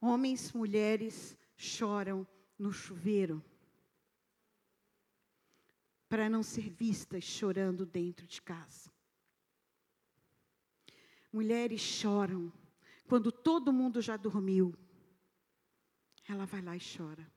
Homens, 0.00 0.54
mulheres 0.54 1.36
choram 1.54 2.26
no 2.58 2.72
chuveiro 2.72 3.44
para 6.10 6.28
não 6.28 6.42
ser 6.42 6.68
vistas 6.68 7.22
chorando 7.22 7.86
dentro 7.86 8.26
de 8.26 8.42
casa. 8.42 8.90
Mulheres 11.32 11.80
choram 11.80 12.52
quando 13.06 13.30
todo 13.30 13.72
mundo 13.72 14.02
já 14.02 14.16
dormiu. 14.16 14.74
Ela 16.28 16.44
vai 16.46 16.60
lá 16.60 16.76
e 16.76 16.80
chora. 16.80 17.30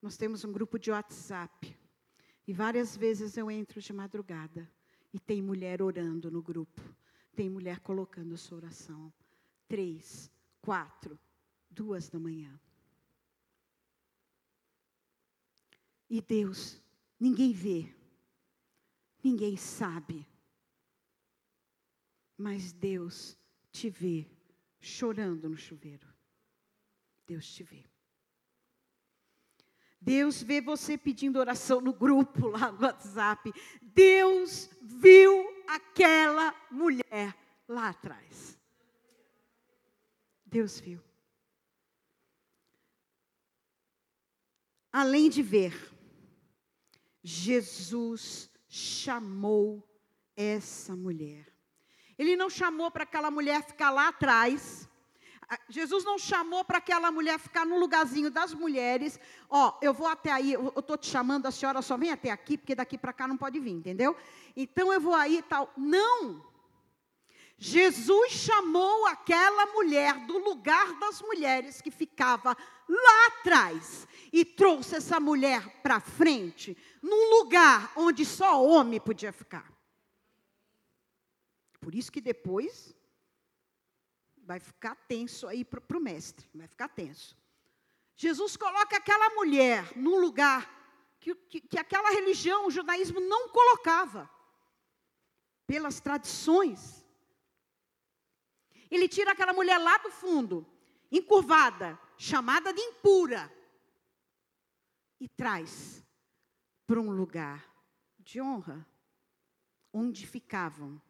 Nós 0.00 0.16
temos 0.16 0.42
um 0.42 0.50
grupo 0.50 0.78
de 0.78 0.90
WhatsApp. 0.90 1.78
E 2.46 2.52
várias 2.54 2.96
vezes 2.96 3.36
eu 3.36 3.50
entro 3.50 3.78
de 3.78 3.92
madrugada 3.92 4.68
e 5.12 5.20
tem 5.20 5.42
mulher 5.42 5.82
orando 5.82 6.30
no 6.30 6.42
grupo. 6.42 6.80
Tem 7.36 7.50
mulher 7.50 7.78
colocando 7.80 8.38
sua 8.38 8.56
oração. 8.56 9.12
Três, 9.68 10.30
quatro, 10.62 11.20
duas 11.68 12.08
da 12.08 12.18
manhã. 12.18 12.58
E 16.10 16.20
Deus, 16.20 16.82
ninguém 17.20 17.52
vê, 17.52 17.88
ninguém 19.22 19.56
sabe, 19.56 20.26
mas 22.36 22.72
Deus 22.72 23.38
te 23.70 23.88
vê 23.88 24.26
chorando 24.80 25.48
no 25.48 25.56
chuveiro. 25.56 26.08
Deus 27.26 27.46
te 27.54 27.62
vê. 27.62 27.84
Deus 30.00 30.42
vê 30.42 30.60
você 30.60 30.98
pedindo 30.98 31.38
oração 31.38 31.80
no 31.80 31.92
grupo 31.92 32.48
lá 32.48 32.72
no 32.72 32.82
WhatsApp. 32.82 33.52
Deus 33.80 34.68
viu 34.80 35.46
aquela 35.68 36.52
mulher 36.70 37.36
lá 37.68 37.90
atrás. 37.90 38.58
Deus 40.44 40.80
viu. 40.80 41.00
Além 44.90 45.28
de 45.28 45.42
ver, 45.42 45.89
Jesus 47.22 48.50
chamou 48.68 49.86
essa 50.36 50.96
mulher. 50.96 51.46
Ele 52.18 52.36
não 52.36 52.50
chamou 52.50 52.90
para 52.90 53.04
aquela 53.04 53.30
mulher 53.30 53.62
ficar 53.62 53.90
lá 53.90 54.08
atrás. 54.08 54.88
Jesus 55.68 56.04
não 56.04 56.18
chamou 56.18 56.64
para 56.64 56.78
aquela 56.78 57.10
mulher 57.10 57.38
ficar 57.38 57.66
no 57.66 57.78
lugarzinho 57.78 58.30
das 58.30 58.54
mulheres. 58.54 59.18
Ó, 59.48 59.78
eu 59.82 59.92
vou 59.92 60.06
até 60.06 60.30
aí, 60.30 60.52
eu 60.52 60.72
estou 60.76 60.96
te 60.96 61.06
chamando, 61.06 61.46
a 61.46 61.50
senhora 61.50 61.82
só 61.82 61.96
vem 61.96 62.10
até 62.10 62.30
aqui, 62.30 62.56
porque 62.56 62.74
daqui 62.74 62.96
para 62.96 63.12
cá 63.12 63.26
não 63.26 63.36
pode 63.36 63.58
vir, 63.58 63.72
entendeu? 63.72 64.16
Então 64.56 64.92
eu 64.92 65.00
vou 65.00 65.14
aí 65.14 65.38
e 65.38 65.42
tal. 65.42 65.72
Não! 65.76 66.50
Jesus 67.62 68.32
chamou 68.32 69.06
aquela 69.06 69.66
mulher 69.66 70.18
do 70.26 70.38
lugar 70.38 70.98
das 70.98 71.20
mulheres 71.20 71.82
que 71.82 71.90
ficava 71.90 72.56
lá 72.88 73.26
atrás 73.26 74.08
e 74.32 74.46
trouxe 74.46 74.96
essa 74.96 75.20
mulher 75.20 75.82
para 75.82 76.00
frente, 76.00 76.74
num 77.02 77.38
lugar 77.38 77.92
onde 77.96 78.24
só 78.24 78.62
homem 78.64 79.00
podia 79.00 79.32
ficar. 79.32 79.72
Por 81.80 81.94
isso 81.94 82.12
que 82.12 82.20
depois 82.20 82.94
vai 84.36 84.60
ficar 84.60 84.94
tenso 84.94 85.46
aí 85.46 85.64
para 85.64 85.96
o 85.96 86.00
mestre, 86.00 86.48
vai 86.54 86.66
ficar 86.66 86.88
tenso. 86.88 87.36
Jesus 88.16 88.56
coloca 88.56 88.96
aquela 88.96 89.30
mulher 89.30 89.96
num 89.96 90.20
lugar 90.20 90.68
que, 91.20 91.34
que, 91.34 91.60
que 91.60 91.78
aquela 91.78 92.10
religião, 92.10 92.66
o 92.66 92.70
judaísmo 92.70 93.20
não 93.20 93.48
colocava, 93.48 94.28
pelas 95.66 96.00
tradições. 96.00 97.04
Ele 98.90 99.08
tira 99.08 99.30
aquela 99.30 99.52
mulher 99.52 99.78
lá 99.78 99.98
do 99.98 100.10
fundo, 100.10 100.66
encurvada, 101.12 101.98
chamada 102.18 102.72
de 102.72 102.80
impura, 102.80 103.50
e 105.20 105.28
traz 105.28 105.99
para 106.90 107.00
um 107.00 107.12
lugar 107.12 107.72
de 108.18 108.40
honra, 108.40 108.84
onde 109.92 110.26
ficavam 110.26 111.00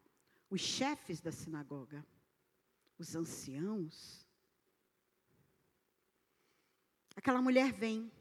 os 0.50 0.60
chefes 0.60 1.22
da 1.22 1.32
sinagoga, 1.32 2.06
os 2.98 3.16
anciãos. 3.16 4.28
Aquela 7.16 7.40
mulher 7.40 7.72
vem 7.72 8.12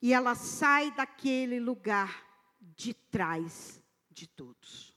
e 0.00 0.14
ela 0.14 0.34
sai 0.34 0.90
daquele 0.92 1.60
lugar 1.60 2.26
de 2.58 2.94
trás 2.94 3.78
de 4.10 4.26
todos. 4.26 4.96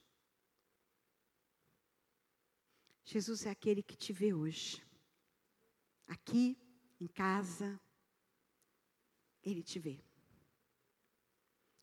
Jesus 3.04 3.46
é 3.46 3.50
aquele 3.50 3.84
que 3.84 3.98
te 3.98 4.14
vê 4.14 4.34
hoje. 4.34 4.82
Aqui, 6.08 6.58
em 6.98 7.08
casa, 7.08 7.78
Ele 9.44 9.62
te 9.62 9.80
vê. 9.80 10.09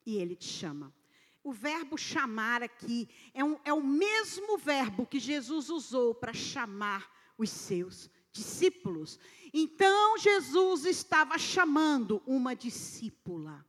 E 0.07 0.17
Ele 0.17 0.37
te 0.37 0.47
chama. 0.47 0.95
O 1.43 1.53
verbo 1.53 1.99
chamar 1.99 2.63
aqui 2.63 3.09
é, 3.35 3.45
um, 3.45 3.59
é 3.65 3.73
o 3.73 3.83
mesmo 3.83 4.57
verbo 4.57 5.07
que 5.07 5.19
Jesus 5.19 5.69
usou 5.69 6.15
para 6.15 6.33
chamar 6.33 7.11
os 7.37 7.51
seus 7.51 8.09
discípulos. 8.33 9.19
Então, 9.53 10.19
Jesus 10.19 10.85
estava 10.85 11.39
chamando 11.39 12.23
uma 12.27 12.55
discípula. 12.55 13.65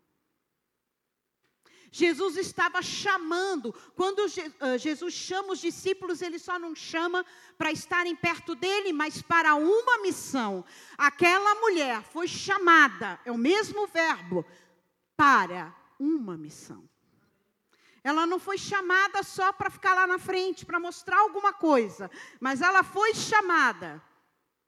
Jesus 1.92 2.38
estava 2.38 2.82
chamando, 2.82 3.74
quando 3.96 4.26
ah, 4.60 4.78
Jesus 4.78 5.14
chama 5.14 5.54
os 5.54 5.60
discípulos, 5.60 6.22
ele 6.22 6.38
só 6.38 6.60
não 6.60 6.76
chama 6.76 7.26
para 7.58 7.72
estarem 7.72 8.16
perto 8.16 8.54
dele, 8.54 8.92
mas 8.94 9.22
para 9.22 9.56
uma 9.56 10.02
missão. 10.02 10.64
Aquela 10.98 11.56
mulher 11.56 12.04
foi 12.04 12.28
chamada, 12.28 13.20
é 13.26 13.32
o 13.32 13.38
mesmo 13.38 13.88
verbo, 13.88 14.46
para 15.16 15.76
uma 16.00 16.38
missão. 16.38 16.88
Ela 18.04 18.26
não 18.26 18.40
foi 18.40 18.58
chamada 18.58 19.22
só 19.24 19.52
para 19.52 19.70
ficar 19.70 19.94
lá 19.94 20.08
na 20.08 20.18
frente, 20.18 20.66
para 20.66 20.80
mostrar 20.80 21.20
alguma 21.20 21.52
coisa, 21.52 22.10
mas 22.40 22.62
ela 22.62 22.84
foi 22.84 23.14
chamada 23.14 24.02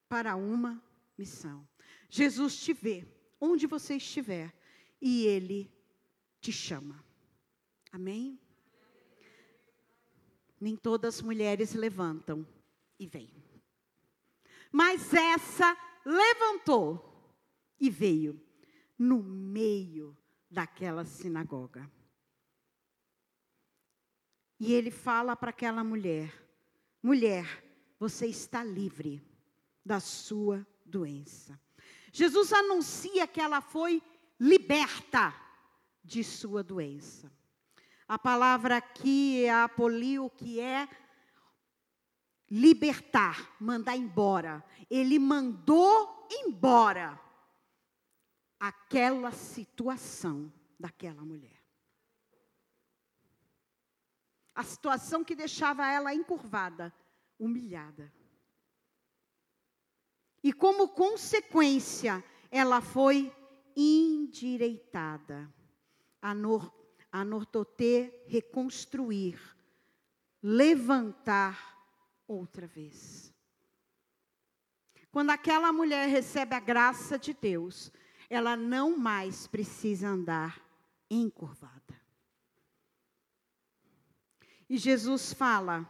para 0.09 0.35
uma 0.35 0.83
missão. 1.17 1.67
Jesus 2.09 2.57
te 2.59 2.73
vê 2.73 3.07
onde 3.39 3.65
você 3.67 3.95
estiver 3.95 4.53
e 5.01 5.25
ele 5.25 5.71
te 6.41 6.51
chama. 6.51 7.03
Amém? 7.91 8.39
Nem 10.59 10.75
todas 10.75 11.15
as 11.15 11.21
mulheres 11.21 11.73
levantam 11.73 12.45
e 12.99 13.07
vêm. 13.07 13.31
Mas 14.71 15.13
essa 15.13 15.77
levantou 16.05 17.33
e 17.79 17.89
veio 17.89 18.41
no 18.97 19.23
meio 19.23 20.17
daquela 20.49 21.05
sinagoga. 21.05 21.89
E 24.59 24.73
ele 24.73 24.91
fala 24.91 25.35
para 25.35 25.51
aquela 25.51 25.83
mulher: 25.83 26.33
mulher, 27.01 27.63
você 27.99 28.27
está 28.27 28.63
livre 28.63 29.23
da 29.85 29.99
sua 29.99 30.65
doença. 30.85 31.59
Jesus 32.11 32.51
anuncia 32.51 33.27
que 33.27 33.39
ela 33.39 33.61
foi 33.61 34.01
liberta 34.39 35.33
de 36.03 36.23
sua 36.23 36.63
doença. 36.63 37.31
A 38.07 38.17
palavra 38.17 38.77
aqui 38.77 39.45
é 39.45 39.51
apolio, 39.51 40.29
que 40.31 40.59
é 40.59 40.89
libertar, 42.49 43.55
mandar 43.59 43.95
embora. 43.95 44.65
Ele 44.89 45.19
mandou 45.19 46.27
embora 46.31 47.19
aquela 48.59 49.31
situação 49.31 50.51
daquela 50.79 51.23
mulher. 51.23 51.63
A 54.53 54.63
situação 54.63 55.23
que 55.23 55.35
deixava 55.35 55.89
ela 55.89 56.13
encurvada, 56.13 56.93
humilhada. 57.37 58.11
E 60.43 60.51
como 60.51 60.89
consequência, 60.89 62.23
ela 62.51 62.81
foi 62.81 63.33
endireitada. 63.75 65.53
A, 66.21 66.33
nor 66.33 66.73
anortoter, 67.11 68.25
reconstruir, 68.27 69.39
levantar 70.43 71.77
outra 72.27 72.67
vez. 72.67 73.33
Quando 75.11 75.31
aquela 75.31 75.71
mulher 75.71 76.07
recebe 76.07 76.53
a 76.53 76.59
graça 76.59 77.17
de 77.17 77.33
Deus, 77.33 77.91
ela 78.29 78.55
não 78.55 78.97
mais 78.97 79.47
precisa 79.47 80.09
andar 80.09 80.61
encurvada. 81.09 81.99
E 84.69 84.77
Jesus 84.77 85.33
fala: 85.33 85.89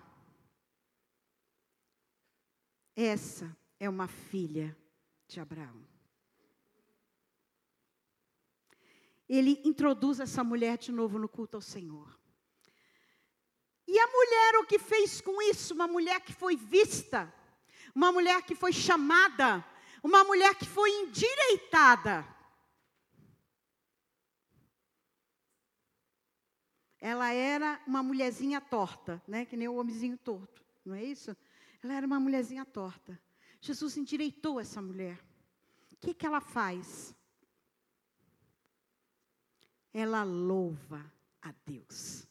essa 2.95 3.55
é 3.79 3.89
uma 3.89 4.07
filha 4.07 4.77
de 5.27 5.39
Abraão. 5.39 5.87
Ele 9.27 9.61
introduz 9.63 10.19
essa 10.19 10.43
mulher 10.43 10.77
de 10.77 10.91
novo 10.91 11.19
no 11.19 11.29
culto 11.29 11.55
ao 11.55 11.61
Senhor. 11.61 12.19
E 13.87 13.97
a 13.97 14.07
mulher, 14.07 14.55
o 14.59 14.65
que 14.65 14.77
fez 14.77 15.21
com 15.21 15.41
isso? 15.41 15.73
Uma 15.73 15.87
mulher 15.87 16.19
que 16.21 16.33
foi 16.33 16.55
vista, 16.55 17.33
uma 17.95 18.11
mulher 18.11 18.41
que 18.43 18.53
foi 18.53 18.73
chamada, 18.73 19.63
uma 20.03 20.23
mulher 20.23 20.55
que 20.55 20.65
foi 20.65 20.89
endireitada. 20.89 22.25
Ela 26.99 27.31
era 27.31 27.81
uma 27.87 28.03
mulherzinha 28.03 28.59
torta, 28.59 29.21
né? 29.27 29.45
Que 29.45 29.55
nem 29.55 29.67
o 29.67 29.75
homenzinho 29.75 30.17
torto, 30.17 30.63
não 30.85 30.95
é 30.95 31.03
isso? 31.03 31.35
Ela 31.81 31.93
era 31.93 32.05
uma 32.05 32.19
mulherzinha 32.19 32.65
torta. 32.65 33.19
Jesus 33.61 33.97
endireitou 33.97 34.59
essa 34.59 34.81
mulher. 34.81 35.17
O 35.91 35.97
que, 35.97 36.13
que 36.13 36.25
ela 36.25 36.41
faz? 36.41 37.15
Ela 39.93 40.23
louva 40.23 41.11
a 41.41 41.53
Deus. 41.65 42.27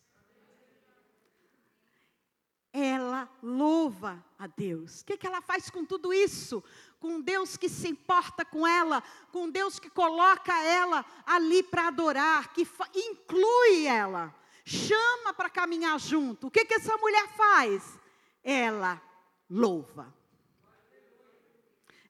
Ela 2.73 3.29
louva 3.43 4.25
a 4.39 4.47
Deus. 4.47 5.01
O 5.01 5.05
que, 5.07 5.17
que 5.17 5.27
ela 5.27 5.41
faz 5.41 5.71
com 5.71 5.85
tudo 5.85 6.13
isso? 6.13 6.63
Com 6.99 7.21
Deus 7.21 7.57
que 7.57 7.69
se 7.69 7.89
importa 7.89 8.45
com 8.45 8.67
ela, 8.67 9.03
com 9.31 9.49
Deus 9.49 9.79
que 9.79 9.89
coloca 9.89 10.53
ela 10.65 11.05
ali 11.25 11.63
para 11.63 11.89
adorar, 11.89 12.53
que 12.53 12.67
inclui 12.95 13.87
ela, 13.87 14.35
chama 14.65 15.33
para 15.33 15.49
caminhar 15.49 15.99
junto. 16.01 16.49
O 16.49 16.51
que, 16.51 16.65
que 16.65 16.75
essa 16.75 16.97
mulher 16.97 17.29
faz? 17.29 17.99
Ela 18.43 19.01
louva. 19.49 20.13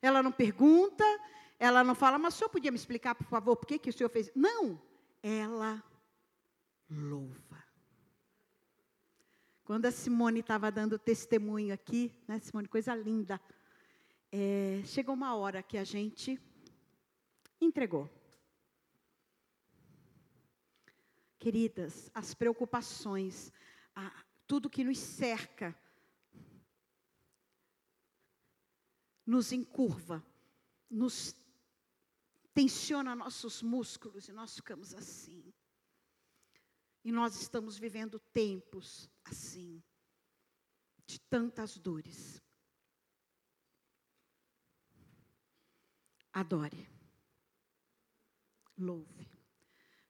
Ela 0.01 0.23
não 0.23 0.31
pergunta, 0.31 1.03
ela 1.59 1.83
não 1.83 1.93
fala, 1.93 2.17
mas 2.17 2.33
o 2.33 2.37
senhor 2.37 2.49
podia 2.49 2.71
me 2.71 2.77
explicar, 2.77 3.13
por 3.13 3.27
favor, 3.27 3.55
por 3.55 3.65
que, 3.65 3.77
que 3.77 3.89
o 3.89 3.93
senhor 3.93 4.09
fez? 4.09 4.31
Não, 4.33 4.81
ela 5.21 5.83
louva. 6.89 7.63
Quando 9.63 9.85
a 9.85 9.91
Simone 9.91 10.39
estava 10.39 10.71
dando 10.71 10.97
testemunho 10.97 11.71
aqui, 11.73 12.11
né, 12.27 12.39
Simone, 12.39 12.67
coisa 12.67 12.95
linda, 12.95 13.39
é, 14.31 14.81
chegou 14.85 15.15
uma 15.15 15.35
hora 15.35 15.63
que 15.63 15.77
a 15.77 15.83
gente 15.83 16.39
entregou. 17.59 18.09
Queridas, 21.37 22.11
as 22.13 22.33
preocupações, 22.33 23.51
a, 23.95 24.23
tudo 24.45 24.69
que 24.69 24.83
nos 24.83 24.99
cerca, 24.99 25.75
nos 29.25 29.51
encurva, 29.51 30.25
nos 30.89 31.35
tensiona 32.53 33.15
nossos 33.15 33.61
músculos 33.61 34.27
e 34.27 34.31
nós 34.31 34.55
ficamos 34.55 34.93
assim. 34.93 35.53
E 37.03 37.11
nós 37.11 37.39
estamos 37.39 37.77
vivendo 37.77 38.19
tempos 38.19 39.09
assim, 39.23 39.81
de 41.05 41.19
tantas 41.21 41.77
dores. 41.77 42.41
Adore, 46.31 46.87
louve, 48.77 49.27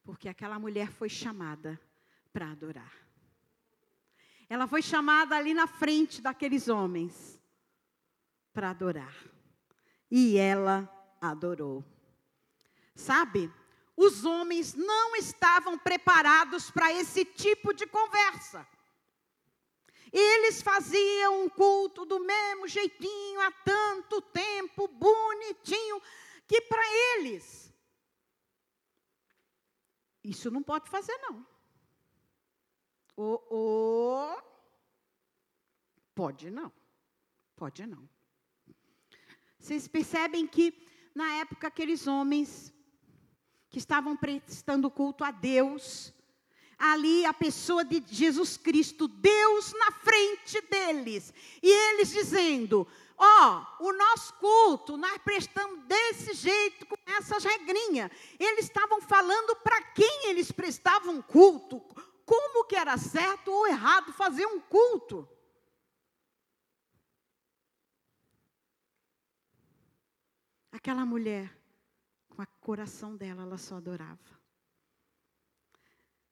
porque 0.03 0.27
aquela 0.27 0.59
mulher 0.59 0.91
foi 0.91 1.09
chamada 1.09 1.79
para 2.31 2.51
adorar. 2.51 2.93
Ela 4.49 4.67
foi 4.67 4.81
chamada 4.81 5.35
ali 5.35 5.53
na 5.53 5.67
frente 5.67 6.21
daqueles 6.21 6.67
homens 6.67 7.39
para 8.51 8.71
adorar. 8.71 9.15
E 10.09 10.37
ela 10.37 10.89
adorou. 11.21 11.85
Sabe? 12.95 13.51
Os 13.95 14.25
homens 14.25 14.73
não 14.73 15.15
estavam 15.15 15.77
preparados 15.77 16.71
para 16.71 16.91
esse 16.91 17.23
tipo 17.23 17.73
de 17.73 17.85
conversa. 17.85 18.67
Eles 20.11 20.61
faziam 20.61 21.43
um 21.43 21.49
culto 21.49 22.05
do 22.05 22.19
mesmo 22.19 22.67
jeitinho 22.67 23.41
há 23.41 23.51
tanto 23.51 24.21
tempo, 24.21 24.87
bonitinho, 24.87 26.01
que 26.47 26.61
para 26.61 26.83
eles 27.15 27.69
isso 30.23 30.51
não 30.51 30.61
pode 30.61 30.89
fazer 30.89 31.17
não. 31.17 31.45
Ou, 33.15 33.45
ou 33.49 34.43
pode 36.13 36.51
não. 36.51 36.71
Pode 37.55 37.85
não. 37.85 38.07
Vocês 39.57 39.87
percebem 39.87 40.47
que, 40.47 40.87
na 41.13 41.33
época, 41.35 41.67
aqueles 41.67 42.07
homens 42.07 42.73
que 43.69 43.77
estavam 43.77 44.15
prestando 44.15 44.89
culto 44.89 45.23
a 45.23 45.31
Deus, 45.31 46.13
ali 46.79 47.25
a 47.25 47.33
pessoa 47.33 47.83
de 47.83 48.01
Jesus 48.07 48.55
Cristo, 48.55 49.07
Deus 49.07 49.73
na 49.73 49.91
frente 49.91 50.61
deles, 50.61 51.33
e 51.61 51.69
eles 51.69 52.09
dizendo: 52.09 52.87
Ó, 53.17 53.65
oh, 53.79 53.87
o 53.87 53.93
nosso 53.93 54.33
culto, 54.35 54.95
nós 54.95 55.17
prestamos 55.17 55.83
desse 55.83 56.33
jeito, 56.33 56.85
com 56.85 56.95
essas 57.05 57.43
regrinhas. 57.43 58.09
Eles 58.39 58.65
estavam 58.65 59.01
falando 59.01 59.57
para 59.57 59.81
quem 59.91 60.27
eles 60.29 60.53
prestavam 60.53 61.21
culto, 61.21 61.81
como 62.25 62.63
que 62.63 62.77
era 62.77 62.97
certo 62.97 63.51
ou 63.51 63.67
errado 63.67 64.13
fazer 64.13 64.45
um 64.45 64.61
culto. 64.61 65.27
Aquela 70.71 71.05
mulher, 71.05 71.53
com 72.29 72.41
o 72.41 72.47
coração 72.61 73.17
dela, 73.17 73.41
ela 73.41 73.57
só 73.57 73.75
adorava. 73.75 74.38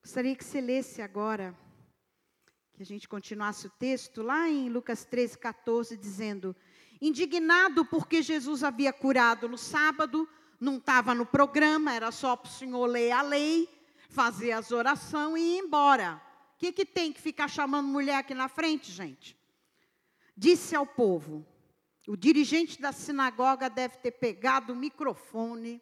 Gostaria 0.08 0.38
que 0.38 0.46
você 0.46 0.62
lesse 0.62 1.02
agora, 1.02 1.54
que 2.74 2.82
a 2.82 2.86
gente 2.86 3.10
continuasse 3.10 3.68
o 3.68 3.70
texto, 3.72 4.22
lá 4.22 4.48
em 4.48 4.70
Lucas 4.70 5.04
13, 5.04 5.38
14, 5.38 5.98
dizendo: 5.98 6.56
Indignado 7.02 7.84
porque 7.84 8.22
Jesus 8.22 8.64
havia 8.64 8.94
curado 8.94 9.50
no 9.50 9.58
sábado, 9.58 10.26
não 10.62 10.78
estava 10.78 11.14
no 11.14 11.26
programa, 11.26 11.94
era 11.94 12.10
só 12.10 12.38
para 12.38 12.48
o 12.48 12.54
senhor 12.54 12.86
ler 12.86 13.12
a 13.12 13.22
lei, 13.22 13.68
fazer 14.08 14.54
as 14.54 14.72
orações 14.72 15.44
e 15.44 15.46
ir 15.46 15.58
embora. 15.58 16.22
O 16.56 16.58
que, 16.58 16.72
que 16.72 16.86
tem 16.86 17.12
que 17.12 17.20
ficar 17.20 17.50
chamando 17.50 17.90
mulher 17.90 18.16
aqui 18.16 18.34
na 18.34 18.48
frente, 18.48 18.90
gente? 18.90 19.38
Disse 20.38 20.74
ao 20.74 20.88
povo: 20.88 21.46
o 22.08 22.16
dirigente 22.16 22.82
da 22.82 22.94
sinagoga 22.94 23.70
deve 23.70 23.98
ter 23.98 24.12
pegado 24.12 24.72
o 24.72 24.76
microfone, 24.78 25.82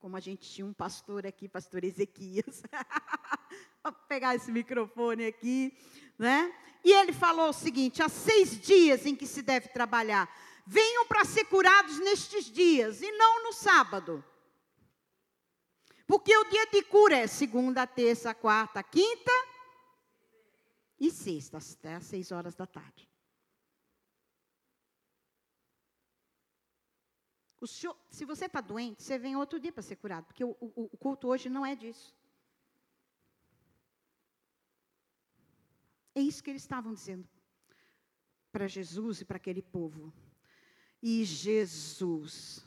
como 0.00 0.16
a 0.16 0.20
gente 0.20 0.50
tinha 0.50 0.66
um 0.66 0.72
pastor 0.72 1.26
aqui, 1.26 1.46
pastor 1.46 1.84
Ezequias. 1.84 2.62
Vou 3.84 3.92
pegar 4.08 4.34
esse 4.34 4.50
microfone 4.50 5.26
aqui, 5.26 5.76
né? 6.18 6.52
E 6.82 6.92
ele 6.92 7.12
falou 7.12 7.50
o 7.50 7.52
seguinte: 7.52 8.02
há 8.02 8.08
seis 8.08 8.58
dias 8.58 9.04
em 9.04 9.14
que 9.14 9.26
se 9.26 9.42
deve 9.42 9.68
trabalhar. 9.68 10.28
Venham 10.66 11.06
para 11.06 11.24
ser 11.24 11.44
curados 11.44 11.98
nestes 11.98 12.46
dias 12.46 13.02
e 13.02 13.10
não 13.12 13.44
no 13.44 13.52
sábado. 13.52 14.24
Porque 16.06 16.36
o 16.36 16.44
dia 16.44 16.66
de 16.66 16.82
cura 16.82 17.16
é 17.16 17.26
segunda, 17.26 17.86
terça, 17.86 18.34
quarta, 18.34 18.82
quinta 18.82 19.32
e 20.98 21.10
sexta, 21.10 21.58
até 21.58 21.94
às 21.94 22.04
seis 22.04 22.32
horas 22.32 22.54
da 22.54 22.66
tarde. 22.66 23.09
Senhor, 27.66 27.96
se 28.08 28.24
você 28.24 28.46
está 28.46 28.60
doente, 28.60 29.02
você 29.02 29.18
vem 29.18 29.36
outro 29.36 29.60
dia 29.60 29.72
para 29.72 29.82
ser 29.82 29.96
curado, 29.96 30.24
porque 30.24 30.44
o, 30.44 30.56
o, 30.60 30.88
o 30.92 30.96
culto 30.96 31.28
hoje 31.28 31.48
não 31.48 31.64
é 31.64 31.76
disso. 31.76 32.14
É 36.14 36.20
isso 36.20 36.42
que 36.42 36.50
eles 36.50 36.62
estavam 36.62 36.92
dizendo 36.94 37.28
para 38.50 38.66
Jesus 38.66 39.20
e 39.20 39.24
para 39.24 39.36
aquele 39.36 39.62
povo. 39.62 40.12
E 41.02 41.24
Jesus 41.24 42.64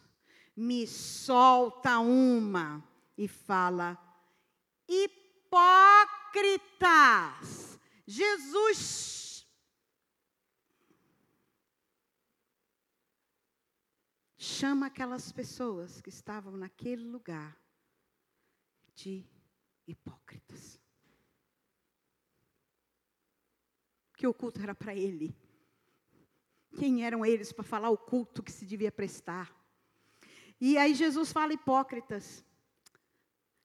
me 0.56 0.88
solta 0.88 2.00
uma 2.00 2.84
e 3.18 3.28
fala: 3.28 3.98
hipócritas. 4.88 6.04
Jesus 8.06 9.23
chama 14.44 14.88
aquelas 14.88 15.32
pessoas 15.32 16.02
que 16.02 16.10
estavam 16.10 16.58
naquele 16.58 17.06
lugar 17.06 17.58
de 18.96 19.26
hipócritas. 19.88 20.84
que 24.24 24.28
o 24.28 24.34
culto 24.34 24.62
era 24.62 24.74
para 24.74 24.96
ele. 24.96 25.36
Quem 26.80 27.06
eram 27.06 27.26
eles 27.26 27.52
para 27.52 27.62
falar 27.62 27.90
o 27.90 27.98
culto 27.98 28.42
que 28.42 28.54
se 28.54 28.66
devia 28.66 28.90
prestar? 28.90 29.54
E 30.62 30.78
aí 30.78 30.94
Jesus 30.96 31.34
fala, 31.34 31.52
hipócritas, 31.52 32.46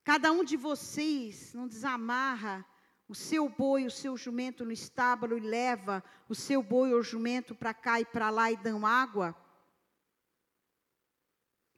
cada 0.02 0.32
um 0.32 0.42
de 0.42 0.56
vocês 0.56 1.54
não 1.54 1.68
desamarra 1.68 2.66
o 3.06 3.14
seu 3.14 3.48
boi, 3.48 3.86
o 3.86 3.90
seu 3.90 4.16
jumento 4.16 4.64
no 4.64 4.72
estábulo 4.72 5.38
e 5.38 5.40
leva 5.40 6.02
o 6.28 6.34
seu 6.34 6.60
boi 6.60 6.92
ou 6.92 7.04
jumento 7.04 7.54
para 7.54 7.72
cá 7.72 8.00
e 8.00 8.04
para 8.04 8.28
lá 8.28 8.50
e 8.50 8.56
dão 8.56 8.84
água? 8.84 9.36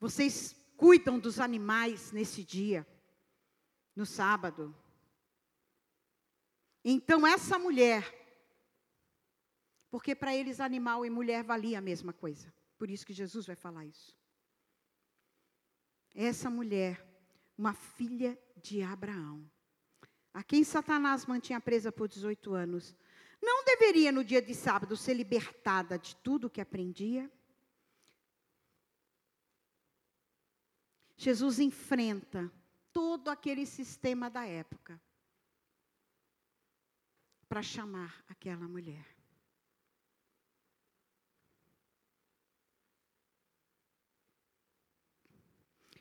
Vocês 0.01 0.57
cuidam 0.79 1.19
dos 1.19 1.39
animais 1.39 2.11
nesse 2.11 2.43
dia, 2.43 2.87
no 3.95 4.07
sábado. 4.07 4.75
Então, 6.83 7.27
essa 7.27 7.59
mulher, 7.59 8.03
porque 9.91 10.15
para 10.15 10.35
eles 10.35 10.59
animal 10.59 11.05
e 11.05 11.11
mulher 11.11 11.45
valia 11.45 11.79
a 11.79 11.83
mesma 11.83 12.15
coisa, 12.15 12.51
por 12.79 12.89
isso 12.89 13.05
que 13.05 13.13
Jesus 13.13 13.47
vai 13.47 13.55
falar 13.55 13.85
isso. 13.85 14.17
Essa 16.15 16.49
mulher, 16.49 17.07
uma 17.59 17.75
filha 17.75 18.39
de 18.57 18.83
Abraão, 18.83 19.49
a 20.33 20.43
quem 20.43 20.65
Satanás 20.65 21.27
mantinha 21.27 21.61
presa 21.61 21.93
por 21.93 22.09
18 22.09 22.55
anos, 22.55 22.97
não 23.43 23.65
deveria 23.65 24.11
no 24.11 24.25
dia 24.25 24.41
de 24.41 24.55
sábado 24.55 24.97
ser 24.97 25.13
libertada 25.13 25.99
de 25.99 26.17
tudo 26.17 26.47
o 26.47 26.51
que 26.51 26.61
aprendia? 26.61 27.31
Jesus 31.23 31.59
enfrenta 31.59 32.51
todo 32.95 33.29
aquele 33.29 33.67
sistema 33.67 34.31
da 34.31 34.47
época 34.47 34.99
para 37.47 37.61
chamar 37.61 38.25
aquela 38.27 38.67
mulher. 38.67 39.05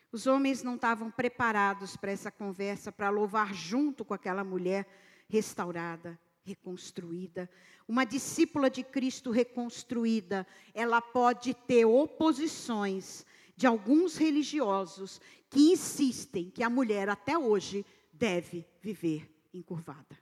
Os 0.10 0.26
homens 0.26 0.64
não 0.64 0.76
estavam 0.76 1.12
preparados 1.12 1.98
para 1.98 2.14
essa 2.14 2.32
conversa, 2.32 2.90
para 2.90 3.10
louvar 3.10 3.54
junto 3.54 4.06
com 4.06 4.14
aquela 4.14 4.46
mulher 4.46 4.88
restaurada, 5.28 6.18
reconstruída. 6.46 7.50
Uma 7.86 8.06
discípula 8.06 8.70
de 8.70 8.86
Cristo 8.86 9.32
reconstruída, 9.32 10.48
ela 10.74 11.02
pode 11.02 11.54
ter 11.54 11.84
oposições 11.84 13.26
de 13.60 13.68
alguns 13.68 14.16
religiosos 14.16 15.20
que 15.50 15.74
insistem 15.74 16.50
que 16.50 16.64
a 16.64 16.70
mulher 16.70 17.10
até 17.10 17.38
hoje 17.38 17.86
deve 18.14 18.66
viver 18.82 19.30
encurvada. 19.54 20.18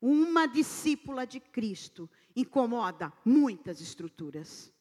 Uma 0.00 0.46
discípula 0.46 1.26
de 1.26 1.40
Cristo 1.40 2.08
incomoda 2.36 3.12
muitas 3.24 3.80
estruturas. 3.80 4.72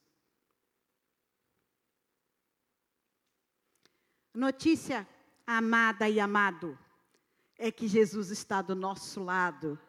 Notícia 4.32 5.10
amada 5.48 6.08
e 6.08 6.20
amado 6.20 6.78
é 7.58 7.72
que 7.72 7.88
Jesus 7.88 8.30
está 8.30 8.62
do 8.62 8.76
nosso 8.76 9.24
lado. 9.24 9.80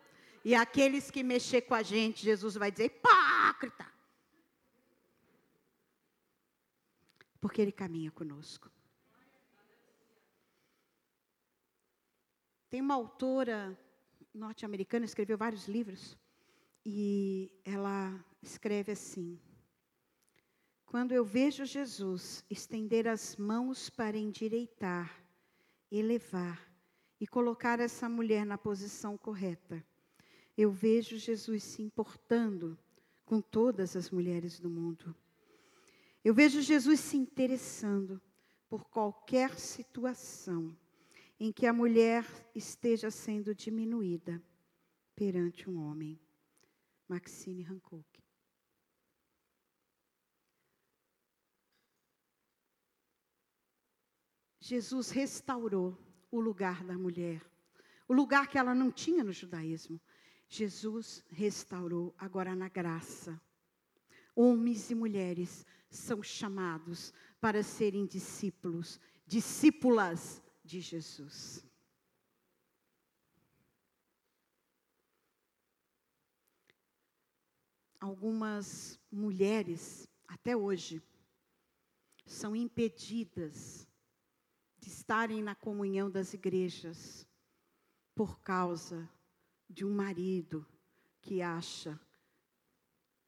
E 0.42 0.54
aqueles 0.54 1.10
que 1.10 1.22
mexer 1.22 1.60
com 1.60 1.74
a 1.74 1.82
gente, 1.82 2.24
Jesus 2.24 2.54
vai 2.54 2.70
dizer: 2.70 2.86
hipócrita. 2.86 3.89
Porque 7.40 7.62
Ele 7.62 7.72
caminha 7.72 8.10
conosco. 8.10 8.70
Tem 12.68 12.80
uma 12.80 12.94
autora 12.94 13.76
norte-americana, 14.32 15.04
escreveu 15.04 15.36
vários 15.36 15.66
livros, 15.66 16.16
e 16.84 17.52
ela 17.64 18.24
escreve 18.42 18.92
assim: 18.92 19.40
quando 20.86 21.12
eu 21.12 21.24
vejo 21.24 21.64
Jesus 21.64 22.44
estender 22.48 23.06
as 23.06 23.36
mãos 23.36 23.90
para 23.90 24.16
endireitar, 24.16 25.24
elevar 25.90 26.68
e 27.20 27.26
colocar 27.26 27.80
essa 27.80 28.08
mulher 28.08 28.46
na 28.46 28.58
posição 28.58 29.16
correta, 29.16 29.84
eu 30.56 30.70
vejo 30.70 31.16
Jesus 31.16 31.62
se 31.62 31.82
importando 31.82 32.78
com 33.24 33.40
todas 33.40 33.94
as 33.94 34.10
mulheres 34.10 34.58
do 34.58 34.68
mundo. 34.68 35.14
Eu 36.22 36.34
vejo 36.34 36.60
Jesus 36.60 37.00
se 37.00 37.16
interessando 37.16 38.20
por 38.68 38.84
qualquer 38.84 39.58
situação 39.58 40.76
em 41.38 41.50
que 41.50 41.66
a 41.66 41.72
mulher 41.72 42.24
esteja 42.54 43.10
sendo 43.10 43.54
diminuída 43.54 44.42
perante 45.16 45.68
um 45.68 45.78
homem. 45.78 46.20
Maxine 47.08 47.64
Hancock. 47.64 48.22
Jesus 54.60 55.10
restaurou 55.10 55.98
o 56.30 56.38
lugar 56.38 56.84
da 56.84 56.96
mulher, 56.96 57.44
o 58.06 58.12
lugar 58.12 58.46
que 58.46 58.56
ela 58.56 58.72
não 58.74 58.92
tinha 58.92 59.24
no 59.24 59.32
judaísmo. 59.32 60.00
Jesus 60.46 61.24
restaurou 61.28 62.14
agora 62.16 62.54
na 62.54 62.68
graça. 62.68 63.40
Homens 64.36 64.90
e 64.90 64.94
mulheres 64.94 65.66
são 65.90 66.22
chamados 66.22 67.12
para 67.40 67.62
serem 67.62 68.06
discípulos, 68.06 69.00
discípulas 69.26 70.40
de 70.64 70.80
Jesus. 70.80 71.66
Algumas 77.98 78.98
mulheres, 79.10 80.08
até 80.26 80.56
hoje, 80.56 81.02
são 82.24 82.54
impedidas 82.54 83.86
de 84.78 84.88
estarem 84.88 85.42
na 85.42 85.54
comunhão 85.54 86.10
das 86.10 86.32
igrejas 86.32 87.26
por 88.14 88.40
causa 88.40 89.10
de 89.68 89.84
um 89.84 89.92
marido 89.92 90.66
que 91.20 91.42
acha 91.42 92.00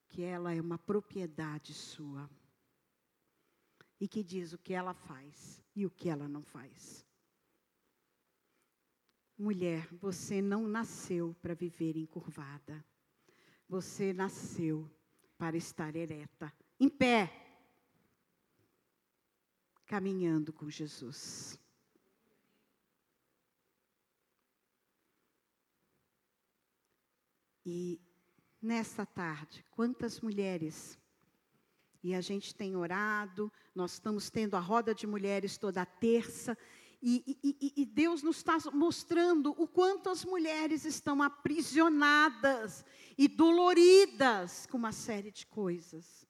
que 0.09 0.22
ela 0.22 0.55
é 0.55 0.61
uma 0.61 0.79
propriedade 0.79 1.75
sua 1.75 2.31
e 4.02 4.08
que 4.08 4.20
diz 4.20 4.52
o 4.52 4.58
que 4.58 4.74
ela 4.74 4.92
faz 4.92 5.62
e 5.76 5.86
o 5.86 5.90
que 5.90 6.08
ela 6.08 6.26
não 6.26 6.42
faz. 6.42 7.06
Mulher, 9.38 9.86
você 9.94 10.42
não 10.42 10.66
nasceu 10.66 11.36
para 11.40 11.54
viver 11.54 11.96
encurvada. 11.96 12.84
Você 13.68 14.12
nasceu 14.12 14.90
para 15.38 15.56
estar 15.56 15.94
ereta, 15.94 16.52
em 16.80 16.88
pé, 16.88 17.30
caminhando 19.86 20.52
com 20.52 20.68
Jesus. 20.68 21.56
E 27.64 28.00
nesta 28.60 29.06
tarde, 29.06 29.64
quantas 29.70 30.20
mulheres, 30.20 30.98
e 32.02 32.14
a 32.14 32.20
gente 32.20 32.54
tem 32.54 32.74
orado, 32.74 33.52
nós 33.74 33.92
estamos 33.92 34.28
tendo 34.28 34.56
a 34.56 34.60
roda 34.60 34.94
de 34.94 35.06
mulheres 35.06 35.56
toda 35.56 35.86
terça, 35.86 36.56
e, 37.04 37.36
e, 37.42 37.82
e, 37.82 37.84
Deus 37.84 38.22
nos 38.22 38.36
está 38.36 38.56
mostrando 38.72 39.50
o 39.60 39.66
quanto 39.66 40.08
as 40.08 40.24
mulheres 40.24 40.84
estão 40.84 41.20
aprisionadas 41.20 42.84
e 43.18 43.26
doloridas 43.26 44.66
com 44.66 44.76
uma 44.76 44.92
série 44.92 45.32
de 45.32 45.44
coisas 45.44 46.24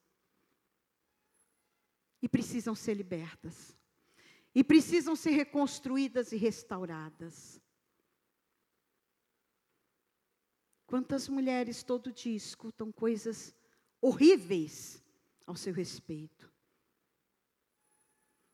e 2.23 2.29
precisam 2.29 2.75
ser 2.75 2.95
libertas. 2.95 3.77
E 4.55 4.65
precisam 4.65 5.15
ser 5.17 5.33
reconstruídas 5.33 6.33
e 6.33 6.37
restauradas. 6.37 7.61
Quantas 10.87 11.29
mulheres 11.29 11.83
todo 11.83 12.13
dia 12.13 12.37
escutam 12.37 12.93
coisas 12.93 13.55
horríveis 14.01 15.02
ao 15.47 15.57
seu 15.57 15.73
respeito? 15.73 16.53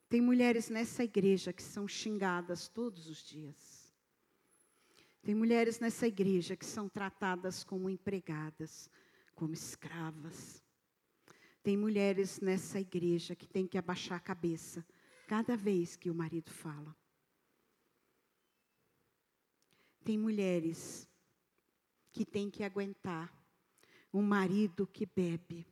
Tem 0.09 0.21
mulheres 0.21 0.71
nessa 0.71 1.05
igreja 1.05 1.53
que 1.53 1.63
são 1.63 1.87
xingadas 1.87 2.67
todos 2.69 3.09
os 3.09 3.23
dias. 3.23 3.93
Tem 5.23 5.35
mulheres 5.35 5.79
nessa 5.81 6.07
igreja 6.07 6.57
que 6.57 6.65
são 6.65 6.89
tratadas 6.89 7.63
como 7.63 7.91
empregadas, 7.91 8.91
como 9.35 9.53
escravas. 9.53 10.65
Tem 11.63 11.77
mulheres 11.77 12.41
nessa 12.41 12.81
igreja 12.81 13.37
que 13.37 13.47
tem 13.47 13.67
que 13.67 13.77
abaixar 13.77 14.17
a 14.17 14.21
cabeça 14.21 14.87
cada 15.27 15.55
vez 15.57 15.97
que 15.97 16.09
o 16.09 16.15
marido 16.15 16.51
fala. 16.51 16.97
Tem 20.03 20.17
mulheres 20.17 21.07
que 22.11 22.25
tem 22.25 22.51
que 22.51 22.65
aguentar 22.65 23.31
um 24.11 24.23
marido 24.23 24.87
que 24.87 25.05
bebe 25.05 25.67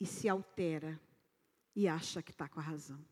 e 0.00 0.06
se 0.06 0.28
altera 0.28 1.00
e 1.74 1.88
acha 1.88 2.22
que 2.22 2.30
está 2.30 2.48
com 2.48 2.60
a 2.60 2.62
razão. 2.62 3.04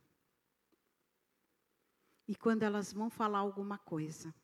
E 2.29 2.35
quando 2.35 2.63
elas 2.63 2.93
vão 2.93 3.09
falar 3.09 3.39
alguma 3.39 3.79
coisa, 3.79 4.35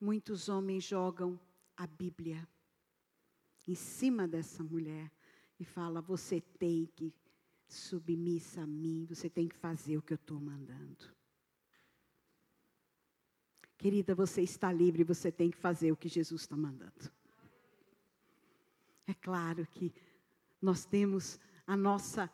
muitos 0.00 0.48
homens 0.48 0.84
jogam 0.84 1.38
a 1.76 1.86
Bíblia 1.86 2.48
em 3.66 3.74
cima 3.74 4.26
dessa 4.26 4.62
mulher 4.62 5.12
e 5.60 5.64
fala: 5.64 6.00
você 6.00 6.40
tem 6.40 6.86
que 6.86 7.12
submissa 7.68 8.62
a 8.62 8.66
mim, 8.66 9.04
você 9.04 9.28
tem 9.28 9.46
que 9.46 9.56
fazer 9.56 9.98
o 9.98 10.02
que 10.02 10.14
eu 10.14 10.16
estou 10.16 10.40
mandando. 10.40 11.14
Querida, 13.76 14.14
você 14.14 14.42
está 14.42 14.72
livre, 14.72 15.04
você 15.04 15.30
tem 15.30 15.50
que 15.50 15.56
fazer 15.56 15.92
o 15.92 15.96
que 15.96 16.08
Jesus 16.08 16.42
está 16.42 16.56
mandando. 16.56 17.12
É 19.08 19.14
claro 19.14 19.66
que 19.66 19.90
nós 20.60 20.84
temos 20.84 21.40
a 21.66 21.74
nossa 21.74 22.30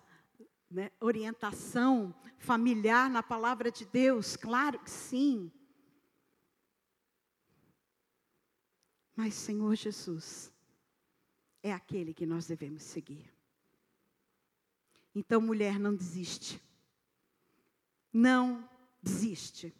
né, 0.68 0.90
orientação 0.98 2.12
familiar 2.36 3.08
na 3.08 3.22
palavra 3.22 3.70
de 3.70 3.86
Deus, 3.86 4.36
claro 4.36 4.80
que 4.80 4.90
sim. 4.90 5.52
Mas 9.14 9.34
Senhor 9.34 9.76
Jesus 9.76 10.52
é 11.62 11.72
aquele 11.72 12.12
que 12.12 12.26
nós 12.26 12.48
devemos 12.48 12.82
seguir. 12.82 13.32
Então, 15.14 15.40
mulher, 15.40 15.78
não 15.78 15.94
desiste. 15.94 16.60
Não 18.12 18.68
desiste. 19.00 19.72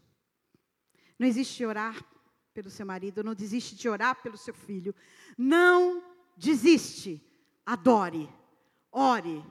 Não 1.18 1.26
existe 1.26 1.64
orar 1.64 2.04
pelo 2.52 2.70
seu 2.70 2.86
marido, 2.86 3.24
não 3.24 3.34
desiste 3.34 3.74
de 3.74 3.88
orar 3.88 4.22
pelo 4.22 4.36
seu 4.36 4.54
filho. 4.54 4.94
Não 5.36 6.13
desiste. 6.36 7.20
Adore, 7.66 8.28
ore 8.90 9.44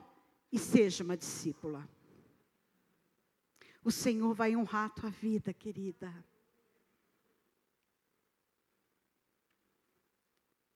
e 0.52 0.58
seja 0.58 1.02
uma 1.02 1.16
discípula. 1.16 1.88
O 3.82 3.90
Senhor 3.90 4.32
vai 4.34 4.56
honrar 4.56 4.86
a 4.86 4.90
tua 4.90 5.10
vida, 5.10 5.52
querida. 5.52 6.12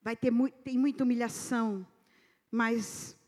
Vai 0.03 0.17
ter 0.17 0.33
tem 0.65 0.79
muita 0.79 1.05
humilhação, 1.05 1.87
mas 2.51 3.19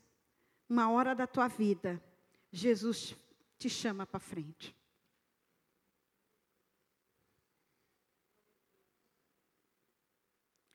uma 0.67 0.89
hora 0.89 1.13
da 1.15 1.27
tua 1.27 1.47
vida, 1.47 2.03
Jesus 2.51 3.15
te 3.57 3.69
chama 3.69 4.05
para 4.05 4.19
frente. 4.19 4.75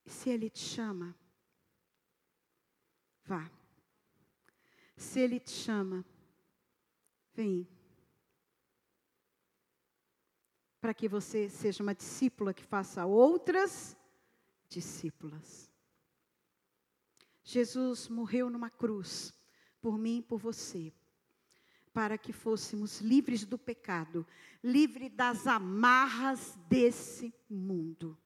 Se 0.07 0.31
Ele 0.31 0.49
te 0.49 0.61
chama, 0.61 1.15
vá. 3.27 3.51
Se 4.97 5.21
Ele 5.21 5.39
te 5.39 5.51
chama, 5.51 6.05
vem. 7.35 7.69
Para 10.81 10.95
que 10.95 11.09
você 11.09 11.49
seja 11.49 11.83
uma 11.83 11.95
discípula 11.95 12.55
que 12.55 12.65
faça 12.65 13.05
outras 13.05 13.97
discípulas. 14.69 15.71
Jesus 17.43 18.09
morreu 18.09 18.51
numa 18.51 18.71
cruz 18.71 19.33
por 19.81 19.97
mim 19.97 20.19
e 20.19 20.23
por 20.23 20.39
você, 20.39 20.93
para 21.93 22.19
que 22.19 22.33
fôssemos 22.33 23.01
livres 23.01 23.45
do 23.45 23.57
pecado, 23.57 24.27
livres 24.63 25.13
das 25.13 25.47
amarras 25.47 26.59
desse 26.69 27.33
mundo. 27.49 28.19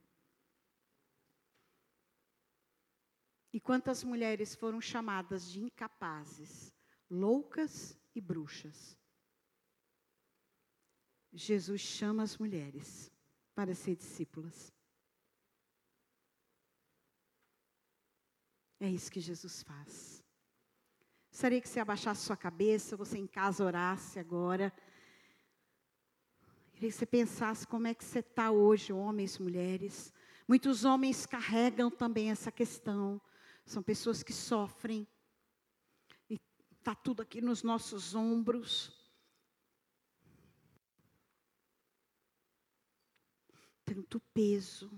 E 3.52 3.58
quantas 3.58 4.04
mulheres 4.04 4.54
foram 4.54 4.80
chamadas 4.80 5.50
de 5.50 5.60
incapazes, 5.60 6.72
loucas 7.08 7.98
e 8.14 8.20
bruxas? 8.20 8.96
Jesus 11.32 11.80
chama 11.80 12.22
as 12.22 12.36
mulheres 12.38 13.10
para 13.54 13.74
ser 13.74 13.96
discípulas. 13.96 14.72
É 18.78 18.88
isso 18.88 19.10
que 19.10 19.20
Jesus 19.20 19.62
faz. 19.62 20.24
Gostaria 21.30 21.60
que 21.60 21.68
você 21.68 21.80
abaixasse 21.80 22.22
sua 22.24 22.36
cabeça, 22.36 22.96
você 22.96 23.18
em 23.18 23.26
casa 23.26 23.64
orasse 23.64 24.18
agora. 24.18 24.72
Queria 26.72 26.90
que 26.90 26.96
você 26.96 27.06
pensasse 27.06 27.66
como 27.66 27.86
é 27.86 27.94
que 27.94 28.04
você 28.04 28.20
está 28.20 28.50
hoje, 28.50 28.92
homens, 28.92 29.38
mulheres. 29.38 30.12
Muitos 30.48 30.84
homens 30.84 31.26
carregam 31.26 31.90
também 31.90 32.30
essa 32.30 32.50
questão. 32.50 33.20
São 33.70 33.84
pessoas 33.84 34.20
que 34.20 34.32
sofrem. 34.32 35.06
E 36.28 36.40
está 36.72 36.92
tudo 36.92 37.22
aqui 37.22 37.40
nos 37.40 37.62
nossos 37.62 38.16
ombros. 38.16 38.90
Tanto 43.84 44.18
peso. 44.34 44.90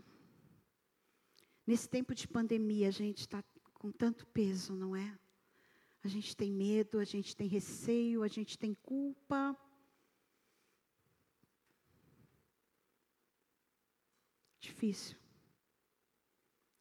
Nesse 1.67 1.87
tempo 1.87 2.15
de 2.15 2.27
pandemia, 2.27 2.89
a 2.89 2.91
gente 2.91 3.19
está 3.19 3.45
com 3.75 3.93
tanto 3.93 4.27
peso, 4.29 4.75
não 4.75 4.97
é? 4.97 5.19
A 6.03 6.09
gente 6.09 6.35
tem 6.35 6.51
medo, 6.51 6.99
a 6.99 7.05
gente 7.05 7.37
tem 7.37 7.47
receio, 7.47 8.23
a 8.23 8.29
gente 8.29 8.59
tem 8.59 8.75
culpa. 8.75 9.55
Difícil. 14.59 15.22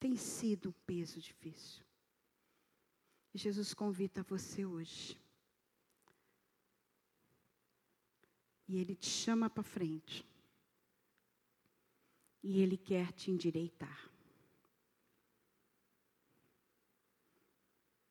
Tem 0.02 0.16
sido 0.16 0.70
um 0.70 0.74
peso 0.88 1.22
difícil. 1.22 1.86
E 3.32 3.38
Jesus 3.38 3.72
convida 3.72 4.24
você 4.24 4.66
hoje. 4.66 5.16
E 8.68 8.80
Ele 8.80 8.96
te 8.96 9.08
chama 9.08 9.48
para 9.48 9.62
frente. 9.62 10.26
E 12.42 12.60
Ele 12.64 12.78
quer 12.78 13.14
te 13.14 13.30
endireitar. 13.30 14.11